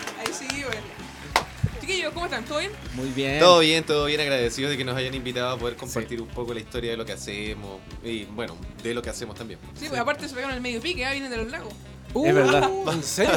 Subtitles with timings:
[1.89, 1.93] Sí.
[1.95, 2.45] Chiquillos, ¿cómo están?
[2.45, 2.71] ¿Todo bien?
[2.93, 3.39] Muy bien.
[3.39, 6.53] Todo bien, todo bien, agradecido de que nos hayan invitado a poder compartir un poco
[6.53, 9.59] la historia de lo que hacemos y bueno, de lo que hacemos también.
[9.73, 11.11] Sí, pues aparte se pegaron el medio pique, ¿ah?
[11.11, 11.73] vienen de los lagos.
[12.13, 12.69] Es verdad.
[12.93, 13.31] ¿En serio?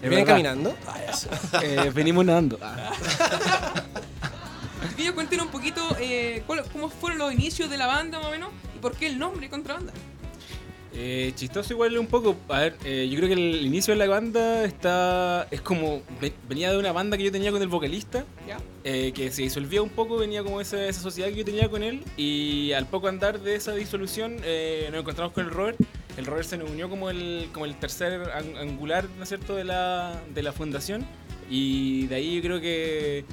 [0.00, 0.26] ¿Vienen verdad.
[0.26, 0.76] caminando?
[0.86, 0.96] Ah.
[1.62, 2.58] Eh, venimos nadando.
[2.62, 2.92] Ah.
[4.90, 8.30] Chiquillos, cuéntenos un poquito eh, cuál- cómo fueron los inicios de la banda, más o
[8.30, 9.92] menos, y por qué el nombre Contrabanda.
[10.98, 12.34] Eh, chistoso igual un poco.
[12.48, 15.46] A ver, eh, yo creo que el inicio de la banda está.
[15.50, 16.02] Es como.
[16.20, 18.24] ve- Venía de una banda que yo tenía con el vocalista.
[18.46, 18.58] ¿Ya?
[18.84, 21.82] eh, que se disolvía un poco, venía como esa, esa sociedad que yo tenía con
[21.82, 22.02] él.
[22.16, 25.78] Y al poco andar de esa disolución, eh, nos encontramos con el Robert.
[26.16, 29.54] El Robert se nos unió como el, como el tercer an- angular, ¿no es cierto?,
[29.54, 31.04] de la, de la fundación.
[31.50, 33.24] Y de ahí yo creo que.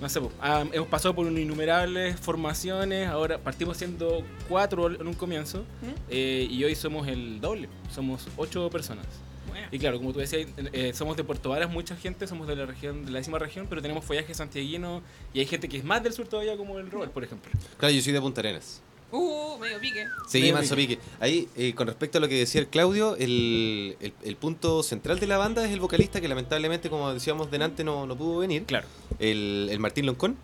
[0.00, 5.14] No sé, po, ah, hemos pasado por innumerables formaciones, ahora partimos siendo cuatro en un
[5.14, 6.00] comienzo ¿Mm?
[6.10, 9.06] eh, y hoy somos el doble, somos ocho personas.
[9.48, 9.68] Bueno.
[9.70, 12.66] Y claro, como tú decías, eh, somos de Puerto Varas, mucha gente, somos de la
[12.66, 15.00] región, de la décima región, pero tenemos follaje santiaguino
[15.32, 17.52] y hay gente que es más del sur todavía, como el Robert, por ejemplo.
[17.78, 18.82] Claro, yo soy de Punta Arenas.
[19.10, 20.06] Uh, medio pique.
[20.28, 20.98] Sí, Medio manso pique.
[21.20, 25.20] Ahí, eh, con respecto a lo que decía el Claudio, el, el- el punto central
[25.20, 28.64] de la banda es el vocalista que lamentablemente, como decíamos delante, no, no pudo venir.
[28.64, 28.86] Claro.
[29.18, 30.36] el, el Martín Loncón.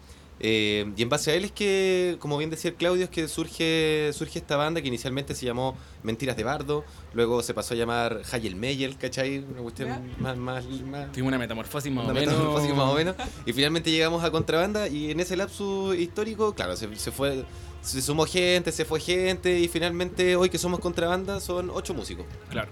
[0.43, 3.29] Eh, y en base a él es que, como bien decía el Claudio, es que
[3.29, 6.83] surge, surge esta banda que inicialmente se llamó Mentiras de Bardo,
[7.13, 9.41] luego se pasó a llamar Hayel Meyel, ¿cachai?
[9.41, 12.33] Una cuestión más, más, más, Tuvimos una metamorfosis más una o menos.
[12.35, 13.17] metamorfosis más o menos.
[13.45, 17.45] Y finalmente llegamos a Contrabanda y en ese lapso histórico, claro, se, se fue...
[17.83, 22.27] Se sumó gente, se fue gente y finalmente hoy que somos contrabanda son ocho músicos.
[22.51, 22.71] Claro,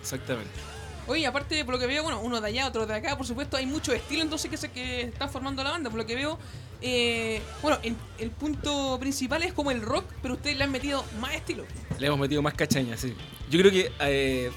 [0.00, 0.50] exactamente.
[1.08, 3.56] Oye, aparte por lo que veo, bueno, uno de allá, otro de acá, por supuesto,
[3.56, 6.38] hay mucho estilo entonces que se que están formando la banda, por lo que veo.
[6.82, 11.04] eh, bueno, el, el punto principal es como el rock, pero ustedes le han metido
[11.20, 11.64] más estilo.
[11.98, 13.14] Le hemos metido más cachaña, sí.
[13.50, 14.50] Yo creo que eh,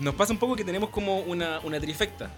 [0.00, 2.34] nos pasa un poco que tenemos como una, una trifecta.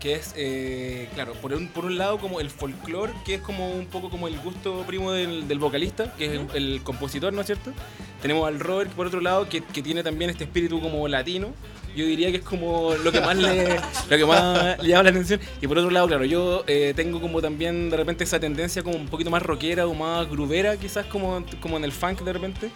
[0.00, 3.72] Que es, eh, claro, por un, por un lado como el folclore, que es como
[3.72, 7.40] un poco como el gusto primo del, del vocalista, que es el, el compositor, ¿no
[7.40, 7.72] es cierto?
[8.22, 11.48] Tenemos al Robert, por otro lado, que, que tiene también este espíritu como latino.
[11.96, 13.76] Yo diría que es como lo que más le,
[14.08, 15.40] lo que más le llama la atención.
[15.60, 18.96] Y por otro lado, claro, yo eh, tengo como también de repente esa tendencia como
[18.96, 22.70] un poquito más rockera o más grubera, quizás como, como en el funk de repente.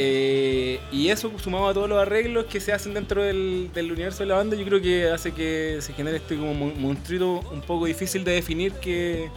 [0.00, 4.20] Eh, y eso sumado a todos los arreglos que se hacen dentro del, del universo
[4.20, 7.60] de la banda, yo creo que hace que se genere este como mon- monstruito un
[7.62, 9.28] poco difícil de definir que,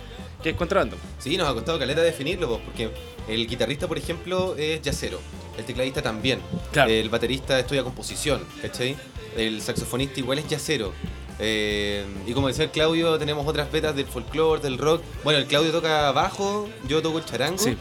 [0.44, 0.97] que es contrabando.
[1.17, 2.89] Sí, nos ha costado caleta definirlo, pues, porque
[3.27, 5.19] el guitarrista, por ejemplo, es yacero.
[5.57, 6.39] El tecladista también.
[6.71, 6.91] Claro.
[6.91, 8.95] El baterista estudia composición, ¿cachai?
[9.35, 10.94] El saxofonista igual es yacero.
[11.39, 15.01] Eh, y como decía el Claudio, tenemos otras vetas del folclore, del rock.
[15.23, 17.57] Bueno, el Claudio toca bajo, yo toco el charango.
[17.57, 17.75] Sí.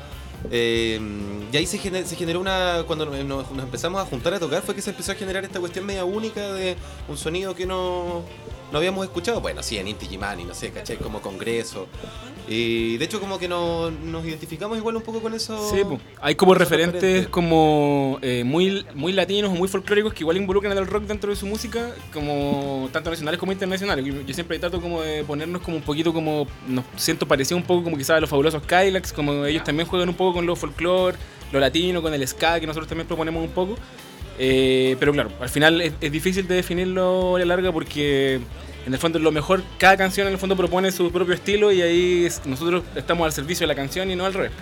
[0.50, 1.00] Eh,
[1.52, 2.84] y ahí se, gener- se generó una.
[2.86, 5.84] Cuando nos empezamos a juntar a tocar, fue que se empezó a generar esta cuestión
[5.86, 6.76] media única de
[7.08, 8.22] un sonido que no,
[8.72, 9.40] no habíamos escuchado.
[9.40, 10.96] Bueno, sí, en Inti Gimani, no sé, ¿cachai?
[10.96, 11.86] Como congreso.
[12.48, 15.70] Y de hecho, como que no- nos identificamos igual un poco con eso.
[15.70, 16.00] Sí, po.
[16.20, 17.28] hay como referentes referentes.
[17.30, 21.36] como eh, muy, muy latinos o muy folclóricos que igual involucran al rock dentro de
[21.36, 24.04] su música, como tanto nacionales como internacionales.
[24.04, 27.62] Yo, yo siempre trato como de ponernos como un poquito como, nos siento parecido un
[27.64, 30.56] poco como quizás a los fabulosos Kylax, como ellos también juegan un poco con lo
[30.56, 31.16] folclore,
[31.52, 33.76] lo latino, con el ska, que nosotros también proponemos un poco.
[34.42, 38.40] Eh, pero claro, al final es, es difícil de definirlo a la larga porque
[38.86, 41.82] en el fondo lo mejor, cada canción en el fondo propone su propio estilo y
[41.82, 44.52] ahí es- nosotros estamos al servicio de la canción y no al revés.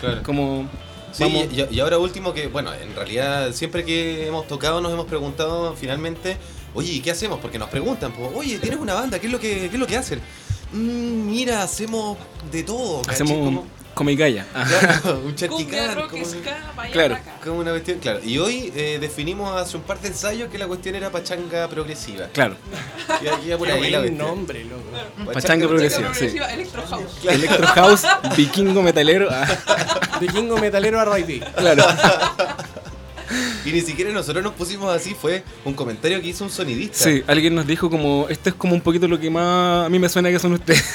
[0.00, 0.22] Claro.
[0.24, 0.68] Como
[1.12, 5.06] Sí, y, y ahora último que, bueno, en realidad siempre que hemos tocado nos hemos
[5.06, 6.36] preguntado finalmente,
[6.74, 7.38] oye, ¿y qué hacemos?
[7.40, 9.18] Porque nos preguntan, pues, oye, ¿tienes una banda?
[9.18, 10.20] ¿Qué es lo que, qué es lo que hacen?
[10.72, 12.18] "Mm, mira, hacemos
[12.52, 13.14] de todo, ¿cachai?
[13.14, 13.62] Hacemos un
[13.98, 14.46] Como- come y calla.
[14.54, 17.18] Ah, claro, un Cumbia, charquicán, rock, como, ska, Claro.
[17.44, 18.20] como una cuestión, claro.
[18.24, 22.28] Y hoy eh, definimos hace un par de ensayos que la cuestión era pachanga progresiva.
[22.32, 22.56] Claro,
[23.22, 25.32] Y aquí ya por ahí la nombre, loco.
[25.32, 26.14] Pachanga progresiva.
[26.14, 26.26] Sí.
[26.52, 27.24] Electro House.
[27.24, 28.02] Electro House,
[28.36, 29.28] vikingo metalero.
[29.30, 29.46] ah,
[30.20, 31.40] Vikingo metalero R.I.P.
[31.56, 31.84] claro.
[33.64, 36.96] Y ni siquiera nosotros nos pusimos así, fue un comentario que hizo un sonidista.
[37.04, 39.98] Sí, alguien nos dijo como, esto es como un poquito lo que más a mí
[39.98, 40.82] me suena que son ustedes.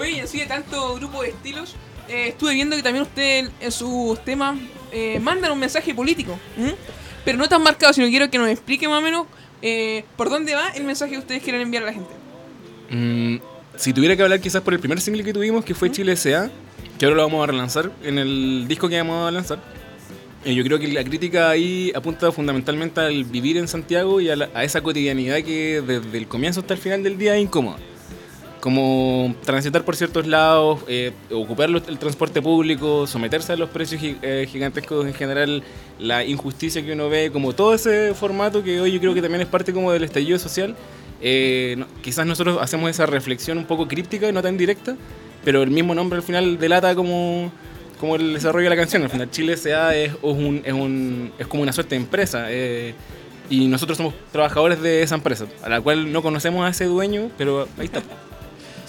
[0.00, 1.74] Oye, y así de tanto grupo de estilos,
[2.08, 4.58] eh, estuve viendo que también ustedes en sus temas
[4.92, 6.38] eh, mandan un mensaje político.
[7.24, 9.26] Pero no tan marcado, sino quiero que nos explique más o menos
[9.62, 12.10] eh, por dónde va el mensaje que ustedes quieren enviar a la gente.
[12.90, 13.36] Mm,
[13.76, 16.50] si tuviera que hablar quizás por el primer single que tuvimos, que fue Chile S.A.,
[16.98, 19.58] que ahora lo vamos a relanzar en el disco que vamos a lanzar,
[20.44, 24.36] eh, yo creo que la crítica ahí apunta fundamentalmente al vivir en Santiago y a,
[24.36, 27.76] la- a esa cotidianidad que desde el comienzo hasta el final del día es incómoda.
[28.60, 34.00] Como transitar por ciertos lados, eh, ocupar los- el transporte público, someterse a los precios
[34.00, 35.62] gi- eh, gigantescos en general,
[35.98, 39.40] la injusticia que uno ve, como todo ese formato que hoy yo creo que también
[39.40, 40.76] es parte como del estallido social.
[41.22, 44.94] Eh, no- quizás nosotros hacemos esa reflexión un poco críptica y no tan directa,
[45.42, 47.50] pero el mismo nombre al final delata como,
[47.98, 49.02] como el desarrollo de la canción.
[49.02, 49.96] Al final Chile S.A.
[49.96, 52.44] es, es un, es, un- es como una suerte de empresa.
[52.50, 52.94] eh,
[53.48, 57.30] y nosotros somos trabajadores de esa empresa, a la cual no conocemos a ese dueño,
[57.36, 58.00] pero ahí está.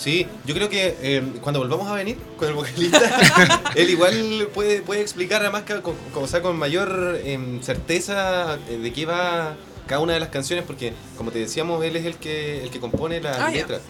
[0.02, 4.82] Sí, yo creo que eh, cuando volvamos a venir con el vocalista, él igual puede,
[4.82, 9.06] puede explicar además que con, con- o sea, con mayor em, certeza eh, de qué
[9.06, 9.56] va
[9.86, 12.80] cada una de las canciones, porque como te decíamos, él es el que, el que
[12.80, 13.82] compone las Ah, letras.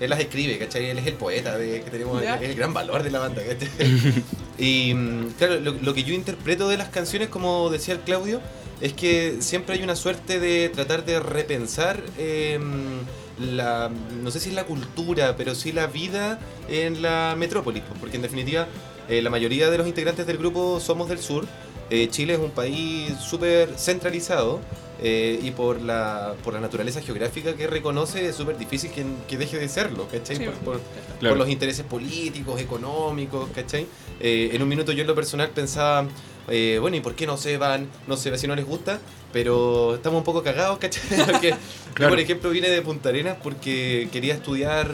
[0.00, 0.90] Él las escribe, ¿cachai?
[0.90, 3.68] Él es el poeta de, que tenemos, es el gran valor de la banda, ¿cachai?
[4.58, 8.40] y mm, claro, lo, lo que yo interpreto de las canciones, como decía el Claudio,
[8.80, 12.98] es que siempre hay una suerte de tratar de repensar em,
[13.38, 13.90] la,
[14.22, 16.38] no sé si es la cultura, pero sí la vida
[16.68, 18.66] en la metrópolis, pues, porque en definitiva
[19.08, 21.46] eh, la mayoría de los integrantes del grupo somos del sur.
[21.90, 24.58] Eh, Chile es un país súper centralizado
[25.02, 29.36] eh, y por la, por la naturaleza geográfica que reconoce es súper difícil que, que
[29.36, 30.36] deje de serlo, ¿cachai?
[30.36, 30.44] Sí.
[30.44, 30.80] Por- por-
[31.20, 31.36] Claro.
[31.36, 33.86] por los intereses políticos, económicos, ¿cachai?
[34.20, 36.06] Eh, en un minuto yo en lo personal pensaba,
[36.48, 37.88] eh, bueno, ¿y por qué no se van?
[38.06, 38.98] No sé si no les gusta,
[39.32, 41.02] pero estamos un poco cagados, ¿cachai?
[41.30, 41.54] Porque
[41.98, 44.90] yo, por ejemplo, vine de Punta Arenas porque quería estudiar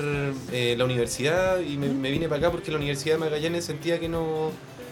[0.53, 3.99] eh, la universidad y me, me vine para acá porque la Universidad de Magallanes sentía
[3.99, 4.51] que no...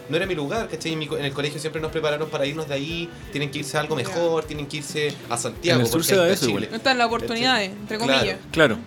[0.09, 0.93] No era mi lugar, ¿cachai?
[0.93, 3.59] En, mi co- en el colegio siempre nos prepararon para irnos de ahí, tienen que
[3.59, 5.79] irse a algo mejor, tienen que irse a Santiago.
[5.81, 6.47] En el sur se da eso.
[6.49, 8.13] No están las oportunidades, entre Claro.
[8.13, 8.37] comillas.
[8.51, 8.77] Claro.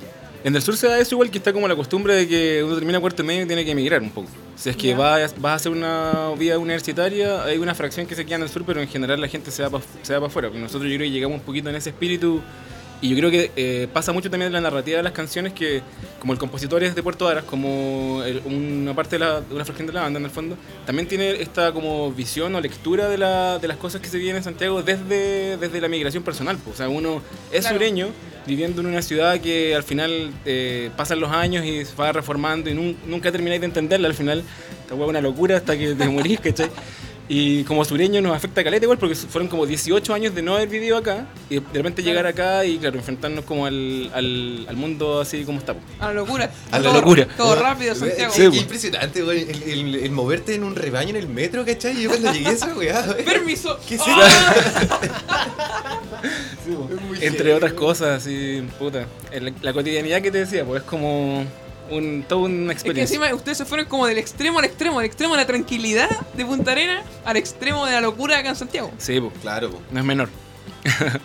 [0.45, 2.75] En el sur se da eso igual que está como la costumbre de que uno
[2.75, 4.29] termina cuarto medio y tiene que emigrar un poco.
[4.57, 4.97] Si es que Ya.
[4.97, 8.49] vas, vas a hacer una vida universitaria, hay una fracción que se queda en el
[8.49, 10.51] sur, pero en general la gente se va para se va para afuera.
[10.51, 12.41] Nosotros yo creo que llegamos un poquito en ese espíritu
[13.03, 15.83] y yo creo que eh, pasa mucho también en la narrativa de las canciones que
[16.21, 19.65] como el compositor es de Puerto Aras, como el- una parte de, la, de una
[19.65, 20.57] fracción de la banda en el fondo,
[20.87, 24.37] también tiene esta como visión o lectura de, la, de las cosas que se viven
[24.37, 26.57] en Santiago desde, desde la migración personal.
[26.63, 26.75] pues.
[26.75, 27.21] O sea, uno
[27.53, 27.77] es Claro.
[27.77, 28.09] sureño
[28.47, 32.71] viviendo en una ciudad que al final eh, pasan los años y se va reformando
[32.71, 34.43] y nun- nunca termináis de entenderla al final.
[34.83, 36.69] Esta hueá es una locura hasta que te morís, ¿cachai?
[37.35, 40.69] Y como sureño nos afecta caleta igual porque fueron como 18 años de no haber
[40.69, 45.19] vivido acá y de repente llegar acá y claro, enfrentarnos como al, al, al mundo
[45.23, 45.75] así como está.
[45.99, 46.51] A la locura.
[46.71, 47.27] A la Todo- locura.
[47.35, 48.35] Todo rápido, Santiago.
[48.35, 48.61] Sí, pues.
[48.61, 49.51] impresionante, güey.
[49.51, 52.03] El, el- el moverte en un rebaño en el metro, ¿cachai?
[52.03, 53.25] Yo cuando llegué a esa weá, güey.
[53.25, 53.79] Permiso.
[53.89, 54.79] ¿Qué es ¡Ah!
[57.21, 59.07] Entre otras cosas, así, puta.
[59.63, 61.45] La cotidianidad que te decía, pues es como
[61.97, 63.17] un, toda una Es que experiencia.
[63.17, 66.45] encima ustedes se fueron como del extremo al extremo, del extremo de la tranquilidad de
[66.45, 68.91] Punta Arena al extremo de la locura acá en Santiago.
[68.99, 69.81] Sí, pues, Claro, po.
[69.91, 70.29] no es menor.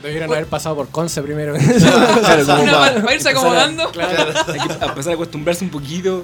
[0.03, 1.53] Debieron haber pasado por Conce primero.
[2.21, 3.89] Claro, como Una pa- para, para irse acomodando.
[3.91, 4.33] Claro.
[4.47, 6.24] Hay que empezar a acostumbrarse un poquito.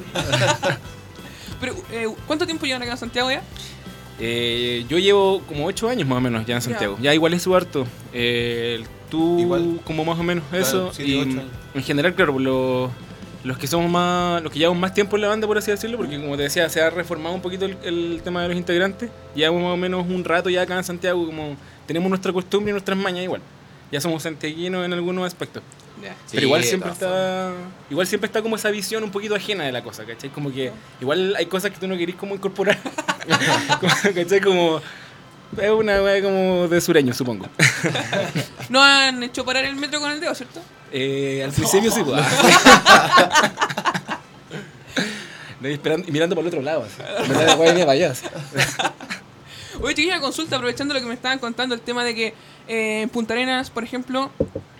[1.59, 3.41] Pero, eh, ¿cuánto tiempo llevan acá en Santiago ya?
[4.19, 6.97] Eh, yo llevo como 8 años más o menos ya en Santiago.
[7.01, 7.87] Ya, igual es su harto.
[8.13, 9.79] Eh, tú Igual.
[9.85, 10.91] como más o menos Claro, eso.
[10.93, 11.41] siete, y
[11.73, 12.91] en general, claro, los,
[13.43, 15.97] los que somos más, los que llevamos más tiempo en la banda, por así decirlo,
[15.97, 19.09] porque como te decía, se ha reformado un poquito el, el tema de los integrantes.
[19.35, 22.73] Llevamos más o menos un rato ya acá en Santiago, como tenemos nuestra costumbre y
[22.73, 23.41] nuestras mañas igual.
[23.91, 25.61] Ya somos santiaguinos en algunos aspectos.
[26.01, 27.51] Sí, Pero igual de siempre está.
[27.89, 30.29] Igual siempre está como esa visión un poquito ajena de la cosa, ¿cachai?
[30.31, 32.79] Como que igual hay cosas que tú no querís como incorporar.
[34.15, 34.41] ¿Cachai?
[34.41, 34.81] Como.
[35.57, 37.47] Es una weá como de sureño, supongo.
[38.69, 40.61] No han hecho parar el metro con el dedo, ¿cierto?
[40.95, 42.23] Eh, al principio sí, pues.
[45.63, 46.83] Esperando, y mirando por el otro lado.
[46.83, 47.01] Así.
[47.27, 48.13] Verdad, la venía para allá.
[49.81, 52.35] Oye, chiquilla, consulta, aprovechando lo que me estaban contando, el tema de que
[52.67, 54.29] eh, en Punta Arenas, por ejemplo,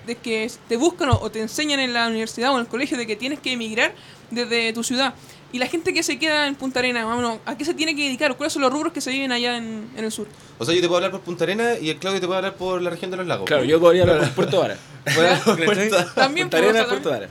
[0.05, 2.97] de que te buscan o, o te enseñan en la universidad o en el colegio
[2.97, 3.95] de que tienes que emigrar
[4.29, 5.15] desde tu ciudad.
[5.53, 7.75] Y la gente que se queda en Punta Arenas, más o menos, ¿a qué se
[7.75, 8.35] tiene que dedicar?
[8.35, 10.27] ¿Cuáles son los rubros que se viven allá en, en el sur?
[10.57, 12.55] O sea, yo te puedo hablar por Punta Arena y el Claudio te puede hablar
[12.55, 13.45] por la región de los lagos.
[13.45, 14.77] Claro, yo podría hablar por Puerto Vara.
[15.15, 16.85] Bueno, También Punta Arenas.
[16.85, 17.29] Puerto Vara.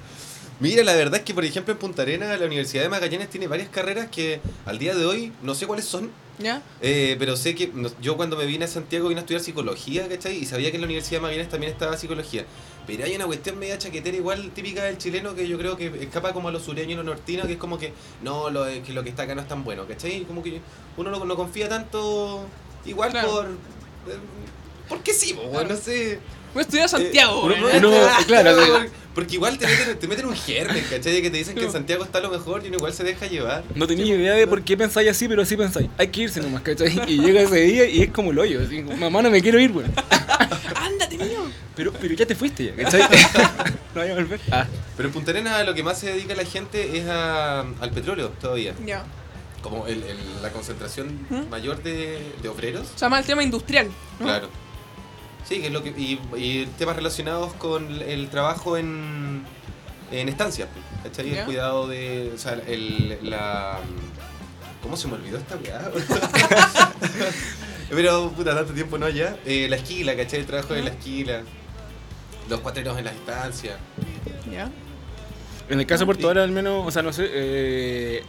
[0.60, 3.48] Mira, la verdad es que, por ejemplo, en Punta Arena, la Universidad de Magallanes tiene
[3.48, 6.08] varias carreras que al día de hoy no sé cuáles son,
[6.42, 6.62] ¿Ya?
[6.80, 10.08] eh, pero sé que no- yo cuando me vine a Santiago vine a estudiar psicología,
[10.08, 10.36] ¿cachai?
[10.38, 12.44] Y sabía que en la Universidad de Magallanes también estaba psicología.
[12.86, 16.32] Pero hay una cuestión media chaquetera igual típica del chileno que yo creo que escapa
[16.32, 19.04] como a los sureños y los nortinos, que es como que no, lo, que lo
[19.04, 20.24] que está acá no es tan bueno, ¿cachai?
[20.24, 20.60] Como que
[20.96, 22.44] uno no, no confía tanto
[22.84, 23.30] igual Claro.
[23.30, 23.46] por...
[23.46, 24.18] eh,
[24.88, 25.68] porque sí, po, Claro.
[25.68, 26.18] no sé.
[26.54, 27.84] Voy a estudiar a Santiago, uno- weón.
[27.84, 31.20] uno- claro, Porque- Porque igual te meten, te meten un germen, ¿cachai?
[31.20, 31.72] Que te dicen que en.
[31.72, 33.62] Santiago está lo mejor y uno igual se deja llevar.
[33.74, 35.88] No tenía idea de por qué pensáis así, pero así pensáis.
[35.98, 36.98] Hay que irse nomás, ¿cachai?
[37.06, 38.62] Y llega ese día y es como el hoyo.
[38.64, 39.92] Así, mamá, no me quiero ir, weón.
[40.76, 41.40] ¡Ándate, niño!
[41.76, 43.02] Pero, pero ya te fuiste, ya, ¿cachai?
[43.94, 44.40] no voy a volver.
[44.50, 44.66] Ah,
[44.96, 48.30] Pero en Punta Arenas lo que más se dedica la gente es a- al petróleo
[48.40, 48.74] todavía.
[48.86, 49.04] Ya.
[49.62, 51.48] Como el, el- la concentración ¿Mm?
[51.50, 52.88] mayor de, de obreros.
[52.94, 54.24] O sea, más el tema industrial, ¿no?
[54.26, 54.48] Claro.
[55.48, 59.44] Sí, que es lo que, y, y temas relacionados con el, trabajo en,
[60.10, 60.68] en estancias.
[61.02, 61.30] ¿Cachai?
[61.30, 61.40] Ya.
[61.40, 62.32] El cuidado de.
[62.34, 63.78] O sea, el, la.
[64.82, 65.90] ¿Cómo se me olvidó esta weá?
[67.90, 69.36] Pero, puta, tanto tiempo no ya.
[69.44, 70.40] Eh, la esquila, ¿cachai?
[70.40, 71.42] El trabajo de la esquila.
[72.48, 73.76] Los cuatreros en las estancias.
[74.50, 74.70] Ya.
[75.68, 78.22] en el caso de Puerto al menos, o sea, no sé, eh,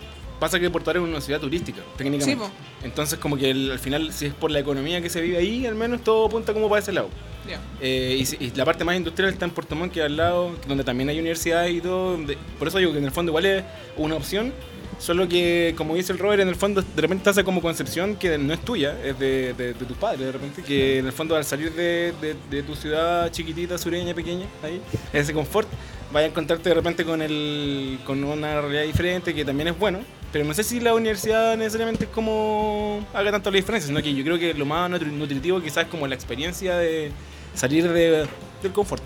[0.44, 2.46] pasa que Puerto Vara es una ciudad turística, técnicamente.
[2.46, 2.52] Sí.
[2.84, 5.66] Entonces, como que el- al final, si es por la economía que se vive ahí,
[5.66, 7.10] al menos todo apunta como para ese lado.
[7.50, 7.60] Ya.
[7.82, 10.52] Eh, y, y la parte más industrial está en Puerto Montt, que es al lado,
[10.68, 12.12] donde también hay universidades y todo.
[12.12, 13.64] donde- por eso digo que en el fondo igual es
[13.98, 14.54] una opción.
[15.00, 18.16] Solo que, como dice el Robert, en el fondo de repente te hace como concepción
[18.16, 20.62] que no es tuya, es de, de- de tus padres, de repente.
[20.64, 24.80] Que en el fondo al salir de, de- de tu ciudad chiquitita, sureña, pequeña, ahí,
[25.12, 25.68] ese confort,
[26.14, 30.00] vaya a encontrarte de repente con, el, con una realidad diferente que también es bueno.
[30.34, 34.14] Pero no sé si la universidad necesariamente es como haga tanto la diferencia, sino que
[34.14, 37.12] yo creo que lo más nutri- nutritivo quizás es como la experiencia de
[37.54, 38.28] salir de,
[38.64, 39.04] del confort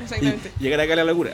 [0.00, 0.52] Exactamente.
[0.60, 1.32] y llegar acá a la locura.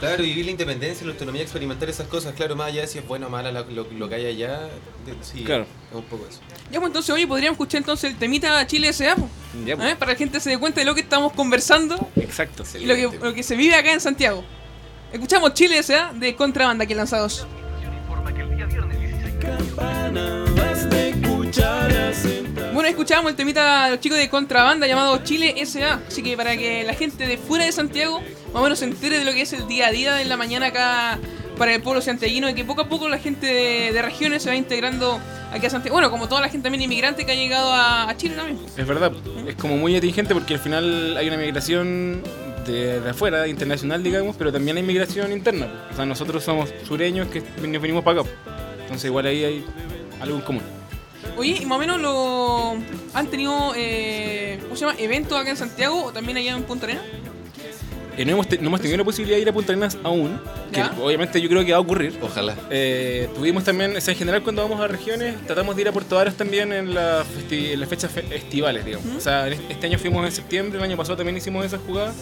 [0.00, 2.34] Claro, vivir la independencia, la autonomía, experimentar esas cosas.
[2.34, 4.62] Claro, más allá de si es bueno o mala lo, lo- lo que hay allá.
[5.06, 5.64] de- sí, Claro.
[5.90, 6.40] es un poco eso.
[6.72, 9.14] Ya, pues entonces, oye, podríamos escuchar entonces el temita Chile S.A.
[9.16, 9.96] pues, pues, ¿eh?
[9.96, 12.64] Para que la gente se dé cuenta de lo que estamos conversando Exacto.
[12.80, 14.42] y lo que, lo que se vive acá en Santiago.
[15.12, 16.12] Escuchamos Chile S.A.
[16.14, 17.46] de Contrabanda aquí lanzados.
[22.72, 26.00] Bueno, escuchábamos el temita de los chicos de contrabanda llamado Chile SA.
[26.08, 29.18] Así que para que la gente de fuera de Santiago más o menos se entere
[29.18, 31.18] de lo que es el día a día en la mañana acá
[31.56, 34.48] para el pueblo santiaguino y que poco a poco la gente de, de regiones se
[34.48, 35.20] va integrando
[35.52, 35.94] aquí a Santiago.
[35.94, 38.58] Bueno, como toda la gente también inmigrante que ha llegado a, a Chile también.
[38.76, 39.12] Es verdad,
[39.46, 42.22] es como muy atingente porque al final hay una migración
[42.66, 45.68] de, de afuera, internacional, digamos, pero también hay migración interna.
[45.92, 48.30] O sea, nosotros somos sureños que nos venimos para acá.
[48.82, 49.64] Entonces, igual ahí hay
[50.20, 50.62] algo en común.
[51.36, 52.76] Oye, y más o menos lo
[53.14, 54.98] han tenido, eh, ¿cómo se llama?
[54.98, 57.04] ¿Eventos acá en Santiago o también allá en Punta Arenas?
[58.18, 60.38] Eh, no, hemos te- no hemos tenido la posibilidad de ir a Punta Arenas aún,
[60.70, 60.92] que ¿Ya?
[61.00, 62.18] obviamente yo creo que va a ocurrir.
[62.20, 62.54] Ojalá.
[62.70, 65.92] Eh, tuvimos también, o sea, en general cuando vamos a regiones, tratamos de ir a
[65.92, 69.06] Puerto Varas también en, la festi- en las fechas fe- estivales, digamos.
[69.16, 72.14] O sea, este año fuimos en septiembre, el año pasado también hicimos esas jugadas.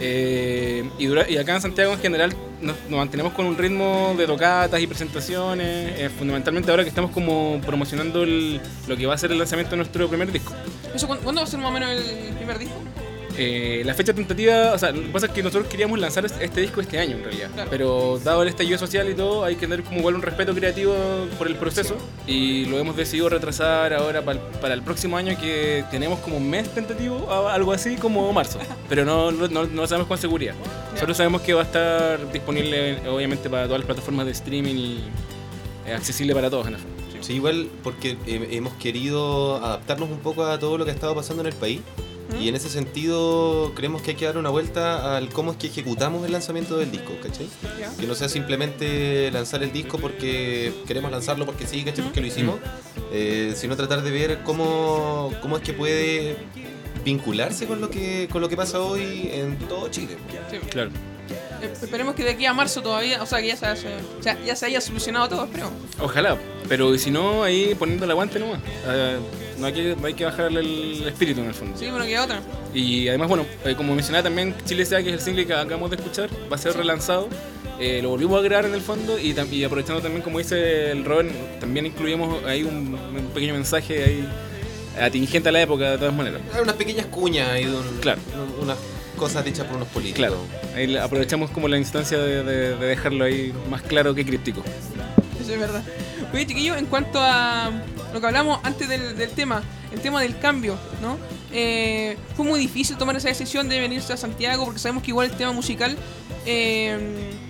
[0.00, 4.26] Eh, y, dura- y acá en Santiago en general nos, mantenemos con un ritmo de
[4.26, 9.38] tocatas y presentaciones, fundamentalmente ahora que estamos como promocionando lo que va a ser el
[9.38, 10.54] lanzamiento de nuestro primer disco.
[10.94, 12.74] ¿Eso cuándo va a ser más o menos el primer disco?
[13.40, 16.44] Eh, la fecha tentativa, o sea, lo que pasa es que nosotros queríamos lanzar este,
[16.44, 17.70] este disco este año en realidad, Claro.
[17.70, 20.94] pero dado el estallido social y todo, hay que tener como igual un respeto creativo
[21.38, 25.38] por el proceso y lo hemos decidido retrasar ahora para el, para el próximo año
[25.40, 29.86] que tenemos como un mes tentativo, algo así como marzo, pero no, no, no lo
[29.86, 30.54] sabemos con seguridad.
[30.98, 34.98] Solo sabemos que va a estar disponible obviamente para todas las plataformas de streaming y
[35.86, 36.96] eh, accesible para todos en el fondo.
[37.20, 41.14] Sí, igual porque eh, hemos querido adaptarnos un poco a todo lo que ha estado
[41.14, 41.80] pasando en el país.
[42.30, 42.42] ¿Mm?
[42.42, 45.68] Y en ese sentido creemos que hay que dar una vuelta al cómo es que
[45.68, 47.48] ejecutamos el lanzamiento del disco, ¿cachai?
[47.80, 47.90] Ya.
[47.96, 52.04] Que no sea simplemente lanzar el disco porque queremos lanzarlo porque sí, ¿cachai?
[52.04, 52.56] Porque lo hicimos,
[53.12, 56.36] eh, sino tratar de ver cómo, cómo es que puede
[57.04, 60.16] vincularse con lo que con lo que pasa hoy en todo Chile.
[60.50, 60.58] Sí.
[60.70, 60.90] Claro.
[61.62, 64.38] Eh, Esperemos que de aquí a marzo todavía, o sea, que ya se, haya- sea,
[64.44, 65.72] ya se haya solucionado todo, esperemos.
[66.00, 66.36] Ojalá,
[66.68, 68.60] pero si no, ahí poniendo el aguante nomás.
[68.86, 69.18] Eh,
[69.58, 71.76] no hay que, hay que bajarle el espíritu en el fondo.
[71.78, 72.40] Sí, bueno, queda otra.
[72.74, 75.90] Y además, bueno, eh, como mencionaba también, Chile Sea, que es el single que acabamos
[75.90, 77.28] de escuchar, va a ser relanzado.
[77.80, 81.04] Eh, lo volvimos a grabar en el fondo y, y aprovechando también, como dice el
[81.04, 84.28] Robert, también incluimos ahí un, un pequeño mensaje ahí
[85.00, 86.40] atingente a la época de todas maneras.
[86.54, 88.20] Hay unas pequeñas cuñas ahí de un- Claro.
[88.34, 88.78] un- unas
[89.16, 90.16] cosas dichas por unos políticos.
[90.18, 90.38] Claro,
[90.74, 94.62] ahí aprovechamos como la instancia de, de- de dejarlo ahí más claro que críptico.
[95.40, 95.82] Eso es verdad.
[96.34, 97.70] Oye, chiquillo, en cuanto a
[98.12, 99.62] lo que hablamos antes del, del tema,
[99.92, 101.16] el tema del cambio, ¿no?
[101.52, 105.30] Eh, fue muy difícil tomar esa decisión de venirse a Santiago porque sabemos que igual
[105.30, 105.96] el tema musical
[106.44, 106.98] eh,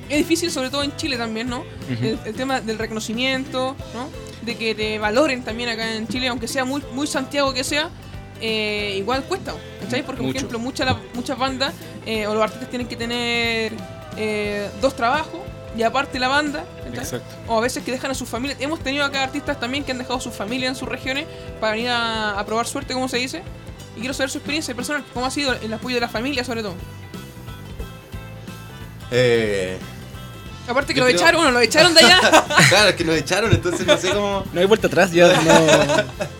[0.08, 1.58] es difícil, sobre todo en Chile también, ¿no?
[1.60, 2.04] Ujú.
[2.04, 4.08] el, el tema del reconocimiento, ¿no?
[4.44, 7.90] De que te valoren también acá en Chile, aunque sea muy, muy Santiago que sea,
[8.40, 10.04] eh, igual cuesta, ¿cachai?
[10.04, 10.38] Porque, por Mucho.
[10.38, 11.74] ejemplo, muchas, muchas bandas
[12.06, 13.72] eh, o los artistas tienen que tener
[14.16, 15.40] eh, dos trabajos
[15.76, 16.64] y aparte la banda.
[16.94, 17.34] Exacto.
[17.46, 18.58] o a veces que dejan a sus familias.
[18.60, 21.26] Hemos tenido acá artistas también que han dejado a sus familias en sus regiones
[21.60, 23.42] para venir a, a probar suerte, como se dice.
[23.96, 26.62] Y quiero saber su experiencia personal, cómo ha sido el apoyo de la familia, sobre
[26.62, 26.74] todo.
[29.10, 29.78] Eh,
[30.68, 32.20] Aparte que lo creo- echaron, bueno, lo echaron de allá.
[32.68, 34.44] claro, es que nos echaron, entonces no sé cómo.
[34.52, 36.04] No hay vuelta atrás, ya no.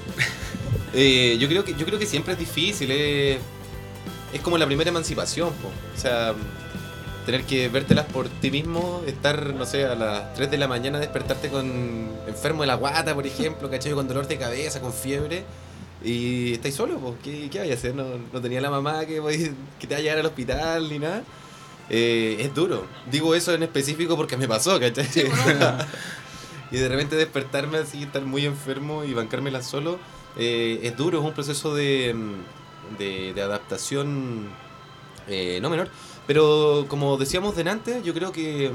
[0.94, 3.38] Eh, yo creo que yo creo que siempre es difícil, eh,
[4.32, 5.68] es como la primera emancipación, po.
[5.68, 6.32] o sea,
[7.28, 10.98] tener que vértelas por ti mismo, estar, no sé, a las 3 de la mañana
[10.98, 13.92] despertarte con enfermo de la guata, por ejemplo, ¿cachai?
[13.92, 15.44] Con dolor de cabeza, con fiebre.
[16.02, 17.94] Y estáis solo, pues, ¿qué, qué vais a hacer?
[17.94, 19.20] No, no tenía la mamá que,
[19.78, 21.22] que te va a llevar al hospital ni nada.
[21.90, 22.86] Eh, es duro.
[23.10, 25.06] Digo eso en específico porque me pasó, ¿cachai?
[26.70, 29.98] y de repente despertarme así, estar muy enfermo y bancármela solo,
[30.38, 32.16] eh, es duro, es un proceso de,
[32.98, 34.48] de, de adaptación
[35.28, 35.90] eh, no menor.
[36.28, 38.70] Pero como decíamos delante, yo creo que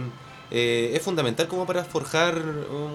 [0.49, 2.41] eh, es fundamental como para forjar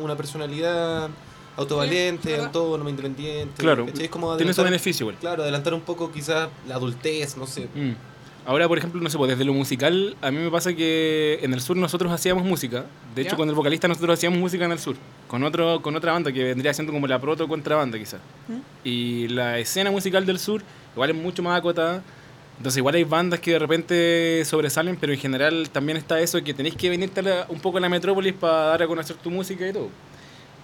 [0.03, 1.09] una personalidad
[1.57, 2.47] autovalente, ¿verdad?
[2.47, 3.55] autónoma, independiente.
[3.57, 4.07] Claro, ¿cachai?
[4.07, 5.17] Es como Tiene su beneficio igual.
[5.21, 7.69] Claro, adelantar un poco quizás la adultez, no sé.
[7.73, 7.93] Mm.
[8.47, 11.55] Ahora, por ejemplo, no sé, pues desde lo musical, a mí me pasa que en
[11.55, 12.85] el sur nosotros hacíamos música.
[13.15, 13.37] De hecho, ¿Ya?
[13.37, 14.97] con el vocalista nosotros hacíamos música en el sur.
[15.29, 18.21] Con, otro, con otra banda que vendría siendo como la proto contrabanda, quizás.
[18.49, 18.59] ¿Mm?
[18.83, 22.03] Y la escena musical del sur igual es mucho más acotada.
[22.59, 26.45] Entonces, igual hay bandas que de repente sobresalen, pero en general también está eso de
[26.45, 29.31] que tenéis que venirte la- un poco a la metrópolis para dar a conocer tu
[29.31, 29.89] música y todo.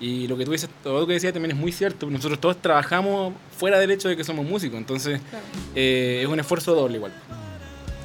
[0.01, 2.11] Y lo que tú dices, todo lo que decías también es muy cierto.
[2.11, 4.77] Nosotros todos trabajamos fuera del hecho de que somos músicos.
[4.77, 5.45] Entonces, Claro.
[5.77, 7.13] eh, es un esfuerzo doble igual.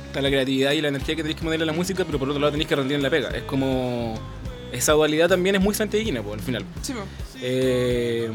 [0.06, 2.30] Está la creatividad y la energía que tenéis que ponerle a la música, pero por
[2.30, 3.30] otro lado tenéis que rendir en la pega.
[3.30, 4.13] Es como...
[4.71, 6.63] Esa dualidad también es muy santiaguina, pues, al final.
[6.84, 6.93] Sí.
[7.41, 8.30] Eh,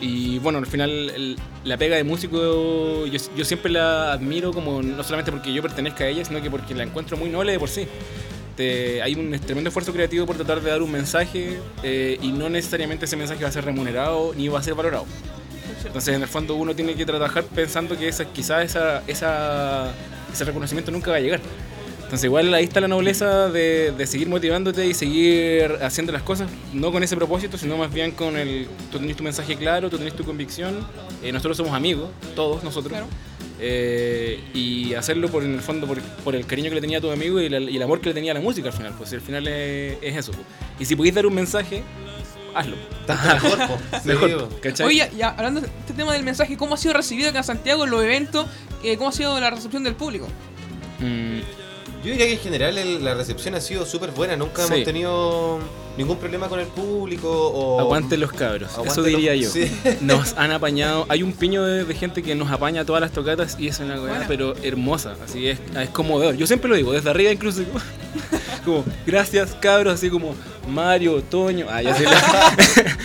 [0.00, 4.82] y bueno, al final el- la pega de músico yo, yo siempre la admiro como
[4.82, 7.58] no solamente porque yo pertenezca a ella, sino que porque la encuentro muy noble de
[7.58, 7.86] por sí.
[8.56, 12.48] Te- hay un tremendo esfuerzo creativo por tratar de dar un mensaje eh, y no
[12.48, 15.04] necesariamente ese mensaje va a ser remunerado ni va a ser valorado.
[15.84, 19.92] Entonces en el fondo uno tiene que trabajar pensando que esa, quizás esa, esa,
[20.32, 21.40] ese reconocimiento nunca va a llegar.
[22.06, 26.48] Entonces igual ahí está la nobleza de, de seguir motivándote y seguir haciendo las cosas,
[26.72, 29.98] no con ese propósito, sino más bien con el, tú tenés tu mensaje claro, tú
[29.98, 30.86] tenés tu convicción,
[31.22, 33.06] eh, nosotros somos amigos, todos nosotros, Claro.
[33.60, 37.00] eh, y hacerlo por en el fondo por, por el cariño que le tenía a
[37.00, 38.94] tu amigo y, la- y el amor que le tenía a la música al final,
[38.96, 40.30] pues al final es, es eso.
[40.30, 40.44] pues.
[40.78, 41.82] Y si podéis dar un mensaje,
[42.54, 42.76] hazlo.
[43.08, 43.58] Mejor.
[44.00, 44.56] Sí, Mejor, po.
[44.62, 44.86] ¿cachai?
[44.86, 47.44] Oye, ya, ya, hablando de este tema del mensaje, ¿cómo ha sido recibido acá en
[47.44, 48.46] Santiago en los eventos?
[48.84, 50.28] Eh, ¿Cómo ha sido la recepción del público?
[51.00, 51.40] Mm,
[52.06, 54.72] Yo diría que en general el- la recepción ha sido súper buena, nunca Sí.
[54.74, 55.58] hemos tenido
[55.98, 57.80] ningún problema con el público o...
[57.80, 59.50] Aguante los cabros, Aguante eso los- diría yo.
[59.50, 59.70] sí.
[60.02, 63.56] Nos han apañado, hay un piño de, de gente que nos apaña todas las tocatas
[63.58, 64.24] y es una weá, Buena.
[64.28, 66.36] pero hermosa, así es, es conmovedor.
[66.36, 67.62] Yo siempre lo digo, desde arriba incluso,
[68.64, 70.34] como, gracias cabros, así como
[70.68, 72.54] Mario, Toño, ah, ya sé la-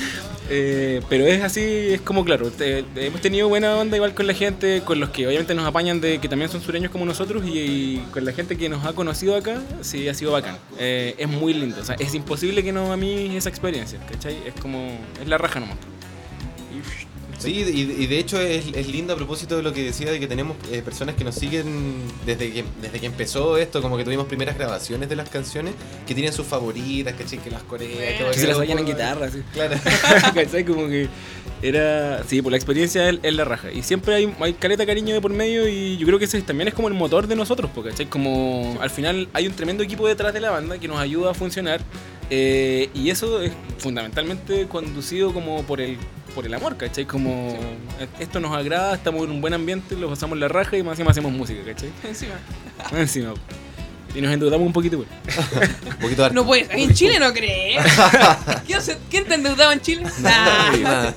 [0.54, 4.82] Eh, pero es así, es como claro, hemos tenido buena onda igual con la gente,
[4.84, 8.08] con los que obviamente nos apañan de que también son sureños como nosotros y, y
[8.12, 10.58] con la gente que nos ha conocido acá, sí ha sido bacán.
[10.78, 14.40] Eh, es muy lindo, o sea, es imposible que no a mí esa experiencia, ¿cachai?
[14.46, 15.78] Es como, es la raja nomás.
[17.42, 20.20] Sí, y, y de hecho es, es lindo a propósito de lo que decía de
[20.20, 21.94] que tenemos eh, personas que nos siguen
[22.26, 25.74] desde que, desde que empezó esto, como que tuvimos primeras grabaciones de las canciones,
[26.06, 27.40] que tienen sus favoritas, ¿cachai?
[27.40, 29.42] Que las coreas, que Que se las vayan en guitarra, así.
[29.54, 29.76] Claro.
[30.36, 30.64] ¿Cachai?
[30.66, 31.10] Como que
[31.62, 32.24] era.
[32.28, 33.72] Sí, por la experiencia es, es la raja.
[33.72, 36.68] Y siempre hay, hay caleta cariño de por medio y yo creo que ese también
[36.68, 38.08] es como el motor de nosotros, po, ¿cachai?
[38.08, 41.34] Como al final hay un tremendo equipo detrás de la banda que nos ayuda a
[41.34, 41.82] funcionar.
[42.30, 45.98] eh, y eso es fundamentalmente conducido como por el
[46.34, 47.06] por el amor, ¿cachai?
[47.06, 47.58] Como
[48.20, 51.12] esto nos agrada, estamos en un buen ambiente, lo pasamos la raja y más encima
[51.12, 51.92] hacemos música, ¿cachai?
[52.04, 52.34] Encima.
[52.92, 53.34] Encima.
[54.14, 55.08] Y nos endeudamos un poquito, güey.
[55.90, 57.82] Un poquito de No puedes, ahí en Chile no crees.
[59.10, 60.04] ¿Quién, te endeudaba en Chile?
[60.20, 61.14] Nada.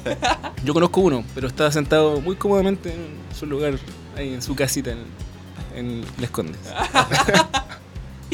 [0.65, 3.75] Yo conozco uno, pero está sentado muy cómodamente en su lugar,
[4.17, 4.99] ahí en su casita en,
[5.75, 6.61] en Les Condes.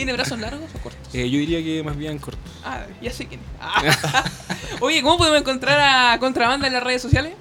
[0.01, 1.15] ¿Tiene brazos largos o cortos?
[1.15, 2.41] Eh, yo diría que más bien corto.
[2.65, 3.41] Ah, ya sé quién.
[3.61, 4.25] Ah.
[4.81, 5.79] Oye, ¿cómo podemos encontrar
[6.15, 7.35] a Contrabanda en las redes sociales?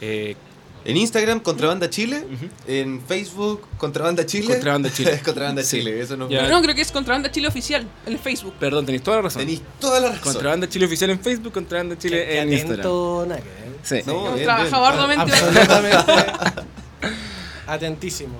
[0.00, 0.36] Eh,
[0.84, 2.24] En Instagram, Contrabanda Chile.
[2.66, 4.46] En Facebook, Contrabanda Chile.
[4.54, 5.20] Contrabanda Chile.
[5.24, 5.78] Contrabanda Sí.
[5.78, 6.48] Chile, eso no Ya.
[6.48, 8.54] No, creo que es Contrabanda Chile Oficial, en el Facebook.
[8.60, 9.40] perdón, tenéis toda la razón.
[9.40, 10.22] Tenéis toda la razón.
[10.32, 13.28] Contrabanda Chile oficial en Facebook, Contrabanda Chile Qué en Instagram.
[13.28, 13.70] nada que ver.
[13.82, 14.10] Sí.
[14.10, 14.92] Hemos bien, trabajado bien.
[15.20, 15.32] arduamente.
[15.34, 16.62] Absolutamente
[17.66, 18.34] atentísimo.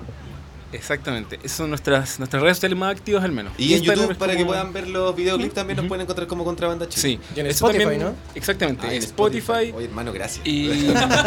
[0.73, 1.37] Exactamente.
[1.43, 3.53] Esas son nuestras, nuestras redes sociales más activas al menos.
[3.59, 6.29] Y en Instagram YouTube, es para que puedan ver los videoclips, también nos pueden encontrar
[6.29, 7.03] como Contrabanda Chile.
[7.03, 7.19] Sí.
[7.37, 8.15] Y en Eso Spotify, también- ¿no?
[8.35, 8.87] Exactamente.
[8.87, 9.73] Ah, en en Spotify.
[9.75, 10.47] Oye, hermano, gracias.
[10.47, 10.71] Y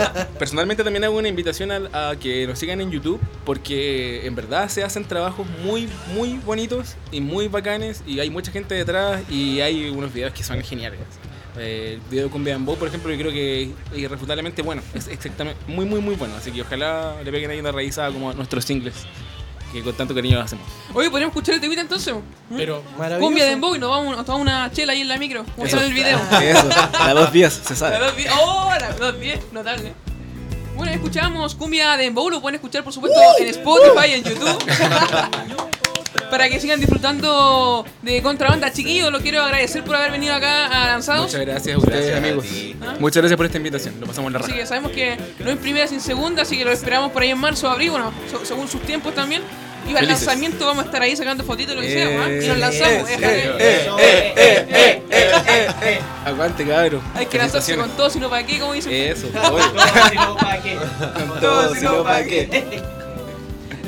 [0.39, 4.69] personalmente también hago una invitación a, a que nos sigan en YouTube porque en verdad
[4.69, 9.60] se hacen trabajos muy, muy bonitos y muy bacanes y hay mucha gente detrás y
[9.62, 10.99] hay unos videos que son geniales.
[11.58, 14.82] Eh, el video con Bow, por ejemplo, yo creo que es irrefutablemente bueno.
[14.95, 16.36] Es exactamente muy, muy, muy bueno.
[16.36, 18.95] Así que ojalá le peguen ahí una revisada como a nuestros singles
[19.73, 20.65] que con tanto cariño los hacemos.
[20.93, 22.13] Oye, podríamos escuchar el temita entonces.
[22.49, 22.55] ¿Mm?
[22.55, 22.81] Pero.
[23.19, 25.43] Cumbia de y nos vamos nos tomamos una chela ahí en la micro.
[25.57, 26.17] Vamos a ver el video.
[26.41, 27.99] Eso, a dos días, se La sabe.
[27.99, 28.71] dos die- ¡Oh!
[28.79, 29.93] La dos diez, notable.
[30.75, 34.57] Bueno, escuchamos Cumbia de Dembow, lo pueden escuchar por supuesto en Spotify, en YouTube.
[36.29, 39.12] Para que sigan disfrutando de contrabanda, chiquillos.
[39.12, 41.25] Lo quiero agradecer por haber venido acá a Lanzados.
[41.27, 42.45] Muchas gracias a ustedes, Gracias amigos.
[42.81, 42.95] ¿Ah?
[42.99, 43.99] Muchas gracias por esta invitación.
[43.99, 44.59] Lo pasamos la Así raja.
[44.62, 47.38] que sabemos que no es primera sin segunda, así que lo esperamos por ahí en
[47.38, 49.43] marzo o abril, bueno, so- según sus tiempos también.
[49.85, 50.25] Y para el Felices.
[50.27, 52.29] lanzamiento vamos a estar ahí sacando fotitos, lo que sea, ¿ah?
[52.29, 53.53] Eh, Y nos lanzamos, eh, déjale.
[56.25, 57.01] Aguante, cabrón.
[57.15, 58.93] Hay que lanzarse con todo, sino para qué, como dicen.
[58.93, 59.27] Eso.
[59.31, 59.41] Con
[61.39, 62.81] todo, si no, ¿para qué?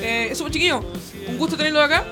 [0.01, 0.83] Eh, eso, chiquillos,
[1.27, 2.03] un gusto tenerlo acá.